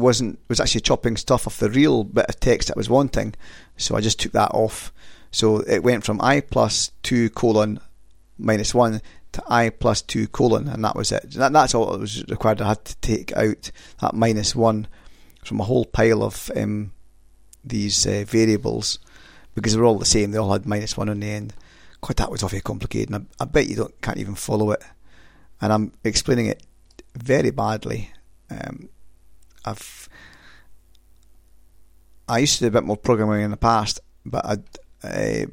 wasn't 0.01 0.39
was 0.49 0.61
actually 0.61 0.81
chopping 0.81 1.17
stuff 1.17 1.47
off 1.47 1.59
the 1.59 1.71
real 1.71 2.05
bit 2.05 2.27
of 2.29 2.41
text 2.41 2.71
I 2.71 2.75
was 2.77 2.91
wanting, 2.91 3.35
so 3.77 3.97
I 3.97 4.01
just 4.01 4.19
took 4.21 4.33
that 4.33 4.51
off. 4.53 4.93
So 5.33 5.59
it 5.61 5.85
went 5.85 6.05
from 6.05 6.21
i 6.21 6.41
plus 6.41 6.91
two 7.03 7.31
colon 7.31 7.81
minus 8.37 8.75
one 8.75 9.01
to 9.33 9.43
i 9.49 9.71
plus 9.71 10.03
2 10.03 10.29
colon, 10.29 10.69
and 10.69 10.85
that 10.85 10.97
was 10.97 11.13
it. 11.13 11.31
That, 11.33 11.53
that's 11.53 11.75
all 11.75 11.93
that 11.93 12.01
was 12.01 12.25
required. 12.29 12.61
I 12.61 12.69
had 12.69 12.85
to 12.85 12.97
take 12.97 13.37
out 13.37 13.71
that 14.01 14.15
minus 14.15 14.55
1 14.55 14.87
from 15.45 15.61
a 15.61 15.65
whole 15.65 15.85
pile 15.85 16.23
of 16.23 16.51
um, 16.57 16.93
these 17.65 18.07
uh, 18.07 18.25
variables 18.27 18.99
because 19.55 19.73
they 19.75 19.81
were 19.81 19.87
all 19.87 19.99
the 19.99 20.05
same. 20.05 20.31
They 20.31 20.39
all 20.39 20.53
had 20.53 20.67
minus 20.67 20.97
1 20.97 21.09
on 21.09 21.21
the 21.21 21.31
end. 21.31 21.55
Quite 22.01 22.17
that 22.17 22.31
was 22.31 22.43
awfully 22.43 22.61
complicated, 22.61 23.11
and 23.11 23.27
I, 23.39 23.43
I, 23.43 23.47
bet 23.47 23.69
you 23.69 23.77
don't 23.77 24.01
can't 24.01 24.19
even 24.19 24.35
follow 24.35 24.71
it. 24.71 24.83
And 25.61 25.73
I'm 25.73 25.93
explaining 26.03 26.47
it 26.47 26.63
very 27.15 27.51
badly. 27.51 28.11
Um, 28.51 28.89
I've 29.65 30.09
I 32.29 32.39
used 32.39 32.59
to 32.59 32.65
do 32.65 32.69
a 32.69 32.71
bit 32.71 32.85
more 32.85 32.97
programming 32.97 33.43
in 33.43 33.51
the 33.51 33.57
past, 33.57 33.99
but 34.25 34.47
I, 34.47 34.57
uh, 35.03 35.47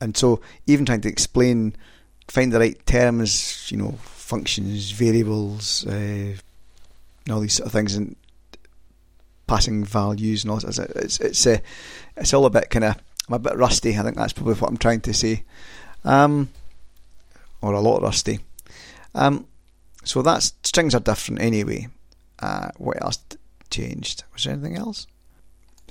and 0.00 0.16
so 0.16 0.40
even 0.66 0.84
trying 0.84 1.02
to 1.02 1.08
explain 1.08 1.76
find 2.28 2.52
the 2.52 2.58
right 2.58 2.86
terms, 2.86 3.70
you 3.70 3.76
know, 3.76 3.92
functions, 4.02 4.90
variables, 4.90 5.86
uh, 5.86 5.90
and 5.90 7.30
all 7.30 7.40
these 7.40 7.54
sort 7.54 7.66
of 7.66 7.72
things, 7.72 7.94
and 7.94 8.16
passing 9.46 9.84
values 9.84 10.42
and 10.42 10.50
all. 10.50 10.58
It's 10.58 10.78
it's 10.78 11.20
it's, 11.20 11.46
uh, 11.46 11.58
it's 12.16 12.34
all 12.34 12.46
a 12.46 12.50
bit 12.50 12.70
kind 12.70 12.84
of. 12.84 12.96
I'm 13.28 13.34
a 13.34 13.38
bit 13.38 13.56
rusty. 13.56 13.96
I 13.96 14.02
think 14.02 14.16
that's 14.16 14.34
probably 14.34 14.54
what 14.54 14.70
I'm 14.70 14.76
trying 14.76 15.00
to 15.02 15.14
say, 15.14 15.44
um, 16.04 16.50
or 17.62 17.72
a 17.72 17.80
lot 17.80 18.02
rusty. 18.02 18.40
Um, 19.14 19.46
so 20.02 20.20
that's 20.20 20.52
strings 20.62 20.94
are 20.94 21.00
different 21.00 21.40
anyway. 21.40 21.88
Uh, 22.40 22.68
what 22.76 23.00
else 23.00 23.18
changed? 23.74 24.24
Was 24.32 24.44
there 24.44 24.54
anything 24.54 24.76
else? 24.76 25.06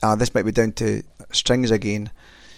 Uh, 0.01 0.15
this 0.15 0.33
might 0.33 0.45
be 0.45 0.51
down 0.51 0.71
to 0.73 1.03
strings 1.31 1.71
again. 1.71 2.11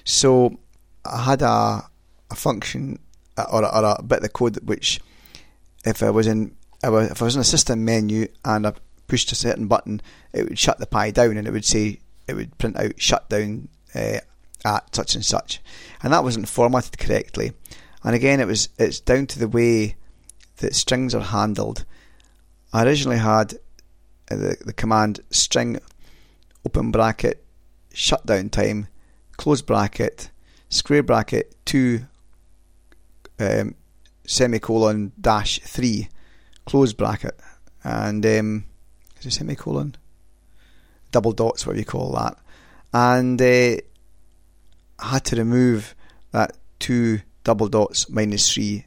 So 0.04 0.58
I 1.06 1.24
had 1.24 1.42
a 1.42 1.84
a 2.32 2.36
function 2.36 3.00
or, 3.38 3.66
or 3.66 3.96
a 4.00 4.04
bit 4.04 4.24
of 4.24 4.34
code 4.34 4.58
which, 4.68 5.00
if 5.86 6.02
I 6.02 6.10
was 6.10 6.28
in, 6.28 6.56
if 6.84 7.22
I 7.22 7.26
was 7.26 7.36
in 7.36 7.42
a 7.42 7.46
system 7.46 7.86
menu 7.86 8.28
and 8.44 8.66
I 8.66 8.74
pushed 9.08 9.32
a 9.32 9.36
certain 9.36 9.68
button, 9.68 10.02
it 10.34 10.50
would 10.50 10.60
shut 10.60 10.80
the 10.80 10.88
Pi 10.88 11.12
down 11.12 11.38
and 11.38 11.48
it 11.48 11.52
would 11.52 11.66
say 11.66 12.00
it 12.28 12.34
would 12.34 12.58
print 12.58 12.78
out 12.78 13.00
shutdown 13.00 13.70
uh, 13.94 14.20
at 14.64 14.96
such 14.96 15.16
and 15.16 15.24
such, 15.24 15.62
and 16.02 16.12
that 16.14 16.24
wasn't 16.24 16.50
formatted 16.50 16.98
correctly. 16.98 17.54
And 18.04 18.16
again, 18.16 18.40
it 18.40 18.48
was 18.48 18.70
it's 18.78 19.00
down 19.00 19.28
to 19.28 19.40
the 19.40 19.48
way 19.48 19.96
that 20.58 20.76
strings 20.76 21.14
are 21.14 21.22
handled. 21.22 21.86
I 22.74 22.84
originally 22.84 23.18
had 23.18 23.54
uh, 23.54 23.58
the, 24.28 24.58
the 24.66 24.74
command 24.74 25.20
string 25.30 25.80
open 26.66 26.92
bracket 26.92 27.44
shutdown 27.94 28.50
time 28.50 28.88
close 29.38 29.62
bracket 29.62 30.30
square 30.70 31.04
bracket 31.04 31.56
two 31.66 32.02
um, 33.40 33.76
semicolon 34.26 35.12
dash 35.20 35.60
three 35.60 36.10
close 36.66 36.94
bracket 36.94 37.40
and 37.84 38.26
um, 38.26 38.66
is 39.20 39.26
it 39.28 39.38
semicolon? 39.38 39.96
Double 41.12 41.32
dots 41.32 41.66
what 41.66 41.78
you 41.78 41.86
call 41.86 42.12
that. 42.14 42.38
And 42.94 43.42
uh, 43.42 43.78
I 45.00 45.08
had 45.08 45.26
to 45.26 45.36
remove 45.36 45.96
that 46.32 46.58
two 46.80 47.22
double 47.44 47.68
dots 47.68 48.10
minus 48.10 48.52
three 48.52 48.86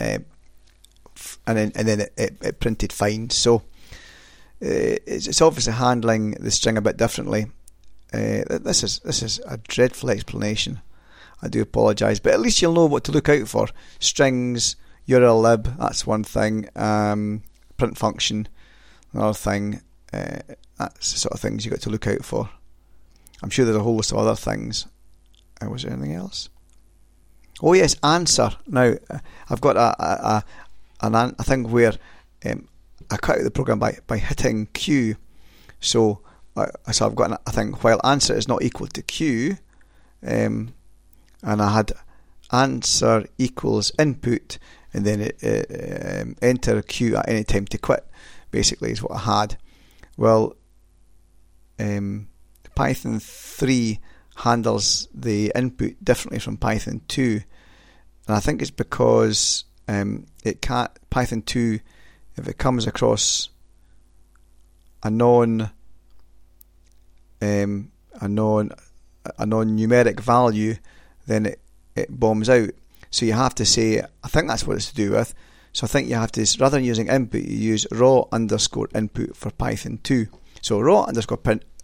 uh, 0.00 0.18
and 1.46 1.56
then 1.56 1.72
and 1.74 1.88
then 1.88 2.00
it, 2.00 2.12
it, 2.16 2.36
it 2.40 2.60
printed 2.60 2.92
fine. 2.92 3.30
So 3.30 3.62
it's, 4.66 5.26
it's, 5.26 5.42
obviously 5.42 5.72
handling 5.72 6.32
the 6.32 6.50
string 6.50 6.76
a 6.76 6.82
bit 6.82 6.96
differently 6.96 7.46
uh, 8.12 8.42
this 8.48 8.82
is 8.82 9.00
this 9.00 9.22
is 9.22 9.40
a 9.46 9.58
dreadful 9.58 10.10
explanation 10.10 10.80
I 11.44 11.48
do 11.48 11.60
apologise, 11.60 12.20
but 12.20 12.32
at 12.32 12.40
least 12.40 12.62
you'll 12.62 12.72
know 12.72 12.86
what 12.86 13.04
to 13.04 13.12
look 13.12 13.28
out 13.28 13.46
for. 13.48 13.68
Strings, 13.98 14.76
URL 15.06 15.42
lib, 15.42 15.76
that's 15.78 16.06
one 16.06 16.24
thing. 16.24 16.68
Um, 16.74 17.42
print 17.76 17.98
function, 17.98 18.48
another 19.12 19.34
thing. 19.34 19.82
Uh, 20.10 20.38
that's 20.78 21.12
the 21.12 21.18
sort 21.18 21.34
of 21.34 21.40
things 21.40 21.64
you 21.64 21.70
got 21.70 21.82
to 21.82 21.90
look 21.90 22.06
out 22.06 22.24
for. 22.24 22.48
I'm 23.42 23.50
sure 23.50 23.66
there's 23.66 23.76
a 23.76 23.82
whole 23.82 23.96
list 23.96 24.12
of 24.12 24.18
other 24.18 24.34
things. 24.34 24.86
Uh, 25.62 25.68
was 25.68 25.82
there 25.82 25.92
anything 25.92 26.14
else? 26.14 26.48
Oh 27.62 27.74
yes, 27.74 27.94
answer. 28.02 28.50
Now 28.66 28.94
uh, 29.10 29.18
I've 29.50 29.60
got 29.60 29.76
a 29.76 30.02
a, 30.02 30.44
a, 31.02 31.06
an, 31.06 31.14
a 31.38 31.44
thing 31.44 31.70
where 31.70 31.92
um, 32.46 32.68
I 33.10 33.16
cut 33.16 33.38
out 33.38 33.44
the 33.44 33.50
program 33.50 33.78
by, 33.78 33.98
by 34.06 34.18
hitting 34.18 34.66
Q. 34.66 35.16
So 35.80 36.20
uh, 36.56 36.66
so 36.92 37.06
I've 37.06 37.16
got 37.16 37.40
a 37.46 37.52
thing 37.52 37.72
while 37.72 38.00
answer 38.04 38.34
is 38.34 38.48
not 38.48 38.62
equal 38.62 38.86
to 38.88 39.02
Q. 39.02 39.58
Um, 40.26 40.74
and 41.42 41.60
I 41.60 41.74
had 41.74 41.92
answer 42.52 43.26
equals 43.38 43.92
input 43.98 44.58
and 44.94 45.04
then 45.04 45.20
it, 45.20 46.22
um, 46.22 46.36
enter 46.40 46.80
Q 46.80 47.16
at 47.16 47.28
any 47.28 47.42
time 47.42 47.66
to 47.66 47.78
quit, 47.78 48.06
basically, 48.52 48.92
is 48.92 49.02
what 49.02 49.16
I 49.16 49.42
had. 49.42 49.58
Well, 50.16 50.54
um, 51.80 52.28
Python 52.76 53.18
3 53.18 53.98
handles 54.36 55.08
the 55.12 55.52
input 55.54 55.96
differently 56.02 56.38
from 56.38 56.56
Python 56.56 57.02
2, 57.08 57.40
and 58.28 58.36
I 58.36 58.38
think 58.38 58.62
it's 58.62 58.70
because 58.70 59.64
um, 59.88 60.26
it 60.44 60.62
can't 60.62 60.90
Python 61.10 61.42
2 61.42 61.80
if 62.36 62.48
it 62.48 62.58
comes 62.58 62.86
across 62.86 63.48
a 65.02 65.10
non 65.10 65.70
um, 67.40 67.90
a 68.20 68.28
non 68.28 68.70
a 69.38 69.46
non 69.46 69.76
numeric 69.76 70.20
value, 70.20 70.76
then 71.26 71.46
it, 71.46 71.60
it 71.94 72.18
bombs 72.18 72.48
out. 72.48 72.70
So 73.10 73.24
you 73.24 73.32
have 73.32 73.54
to 73.56 73.64
say, 73.64 74.00
I 74.00 74.28
think 74.28 74.48
that's 74.48 74.66
what 74.66 74.76
it's 74.76 74.88
to 74.88 74.94
do 74.94 75.12
with. 75.12 75.34
So 75.72 75.84
I 75.84 75.88
think 75.88 76.08
you 76.08 76.14
have 76.14 76.32
to, 76.32 76.46
rather 76.60 76.76
than 76.76 76.84
using 76.84 77.08
input, 77.08 77.42
you 77.42 77.56
use 77.56 77.86
raw 77.90 78.24
underscore 78.32 78.88
input 78.94 79.36
for 79.36 79.50
Python 79.50 79.98
2. 80.02 80.26
So 80.62 80.80
raw 80.80 81.04
underscore 81.04 81.38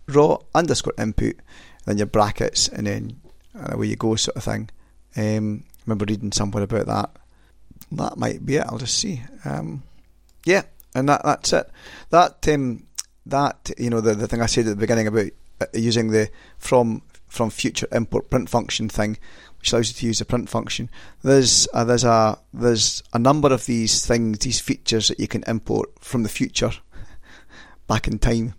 raw 0.07 0.39
underscore 0.55 0.95
input, 0.99 1.37
then 1.85 1.99
your 1.99 2.07
brackets, 2.07 2.69
and 2.69 2.87
then 2.87 3.21
uh, 3.59 3.75
away 3.75 3.89
you 3.89 3.97
go, 3.97 4.15
sort 4.17 4.37
of 4.37 4.45
thing. 4.45 4.71
Um, 5.17 5.65
remember 5.87 6.05
reading 6.09 6.33
somewhere 6.33 6.65
about 6.65 6.87
that. 6.87 7.11
That 7.93 8.17
might 8.17 8.45
be 8.45 8.57
it. 8.57 8.67
I'll 8.67 8.79
just 8.79 8.99
see. 8.99 9.23
Um, 9.45 9.83
yeah, 10.45 10.63
and 10.95 11.09
that 11.09 11.23
that's 11.25 11.53
it. 11.53 11.71
That 12.11 12.47
um, 12.49 12.87
that 13.27 13.71
you 13.79 13.91
know 13.91 14.01
the 14.01 14.15
the 14.15 14.29
thing 14.29 14.43
I 14.43 14.47
said 14.47 14.67
at 14.67 14.71
the 14.71 14.77
beginning 14.77 15.07
about 15.07 15.31
uh, 15.61 15.67
using 15.75 16.11
the 16.11 16.31
from 16.59 17.03
from 17.29 17.51
future 17.51 17.87
import 17.93 18.29
print 18.29 18.51
function 18.51 18.89
thing, 18.89 19.17
which 19.59 19.73
allows 19.73 19.89
you 19.89 19.95
to 19.95 20.07
use 20.07 20.19
the 20.19 20.25
print 20.25 20.49
function. 20.49 20.91
There's 21.23 21.69
uh, 21.73 21.85
there's 21.85 22.05
a 22.05 22.39
there's 22.53 23.03
a 23.13 23.19
number 23.19 23.53
of 23.53 23.67
these 23.67 24.05
things, 24.05 24.41
these 24.41 24.61
features 24.61 25.09
that 25.09 25.21
you 25.21 25.29
can 25.29 25.45
import 25.47 25.91
from 26.01 26.23
the 26.23 26.29
future, 26.29 26.73
back 27.87 28.09
in 28.09 28.19
time, 28.19 28.55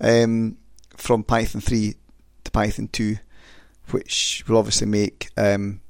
um, 0.00 0.58
from 0.96 1.24
Python 1.24 1.60
3 1.60 1.94
to 2.44 2.50
Python 2.50 2.88
2, 2.88 3.16
which 3.90 4.44
will 4.46 4.58
obviously 4.58 4.86
make 4.86 5.30
um, 5.36 5.80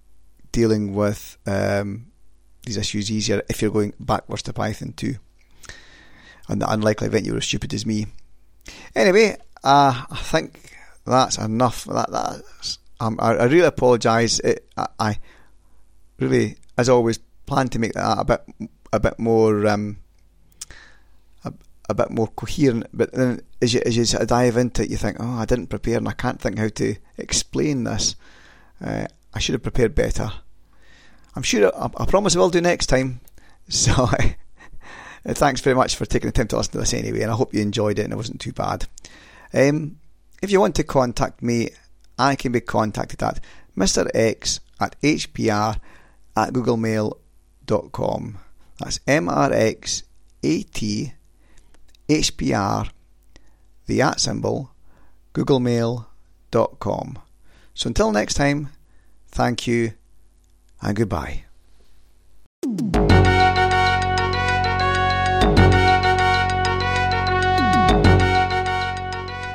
dealing 0.52 0.94
with 0.94 1.36
um, 1.46 2.06
these 2.64 2.76
issues 2.76 3.10
easier 3.10 3.42
if 3.48 3.60
you're 3.60 3.70
going 3.70 3.94
backwards 3.98 4.42
to 4.44 4.52
Python 4.52 4.92
2. 4.96 5.16
And 6.48 6.60
the 6.60 6.70
unlikely 6.70 7.06
event 7.06 7.26
you 7.26 7.32
were 7.32 7.38
as 7.38 7.44
stupid 7.44 7.72
as 7.74 7.86
me. 7.86 8.06
Anyway, 8.94 9.36
uh, 9.62 10.04
I 10.10 10.16
think 10.16 10.72
that's 11.06 11.38
enough. 11.38 11.84
That 11.84 12.10
that's. 12.10 12.78
Um, 12.98 13.18
I, 13.20 13.34
I, 13.34 13.44
really 13.44 13.66
apologise. 13.66 14.40
I, 14.76 14.86
I, 14.98 15.18
really, 16.18 16.56
as 16.76 16.88
always, 16.88 17.18
plan 17.46 17.68
to 17.68 17.78
make 17.78 17.94
that 17.94 18.18
a 18.18 18.24
bit 18.24 18.70
a 18.92 19.00
bit 19.00 19.18
more 19.18 19.66
um, 19.66 19.98
a, 21.44 21.52
a 21.88 21.94
bit 21.94 22.10
more 22.10 22.28
coherent. 22.28 22.86
But 22.92 23.12
then, 23.12 23.42
as 23.62 23.74
you 23.74 23.82
as 23.86 23.96
you 23.96 24.04
sort 24.04 24.22
of 24.22 24.28
dive 24.28 24.56
into 24.56 24.82
it, 24.82 24.90
you 24.90 24.96
think, 24.96 25.16
oh, 25.20 25.38
I 25.38 25.44
didn't 25.44 25.68
prepare, 25.68 25.98
and 25.98 26.08
I 26.08 26.12
can't 26.12 26.40
think 26.40 26.58
how 26.58 26.68
to 26.68 26.96
explain 27.16 27.84
this. 27.84 28.16
Uh, 28.84 29.06
I 29.32 29.38
should 29.38 29.54
have 29.54 29.62
prepared 29.62 29.94
better. 29.94 30.30
I'm 31.36 31.42
sure. 31.42 31.72
I, 31.74 31.90
I 31.96 32.06
promise 32.06 32.36
I 32.36 32.40
will 32.40 32.50
do 32.50 32.60
next 32.60 32.86
time. 32.86 33.20
So. 33.68 34.08
Thanks 35.34 35.60
very 35.60 35.76
much 35.76 35.96
for 35.96 36.06
taking 36.06 36.28
the 36.28 36.32
time 36.32 36.48
to 36.48 36.56
listen 36.56 36.72
to 36.72 36.78
this 36.78 36.94
anyway, 36.94 37.22
and 37.22 37.30
I 37.30 37.34
hope 37.34 37.54
you 37.54 37.60
enjoyed 37.60 37.98
it 37.98 38.04
and 38.04 38.12
it 38.12 38.16
wasn't 38.16 38.40
too 38.40 38.52
bad. 38.52 38.86
Um, 39.52 39.98
if 40.42 40.50
you 40.50 40.60
want 40.60 40.74
to 40.76 40.84
contact 40.84 41.42
me, 41.42 41.70
I 42.18 42.34
can 42.36 42.52
be 42.52 42.60
contacted 42.60 43.22
at 43.22 43.40
Mr. 43.76 44.08
X 44.14 44.60
at 44.80 45.00
hpr 45.00 45.78
at 46.36 46.52
googlemail.com. 46.52 48.38
That's 48.78 48.98
MRX 49.00 50.02
HPR, 52.10 52.90
the 53.86 54.02
at 54.02 54.20
symbol, 54.20 54.72
googlemail.com. 55.34 57.18
So 57.74 57.88
until 57.88 58.12
next 58.12 58.34
time, 58.34 58.70
thank 59.28 59.66
you 59.66 59.92
and 60.82 60.96
goodbye. 60.96 61.44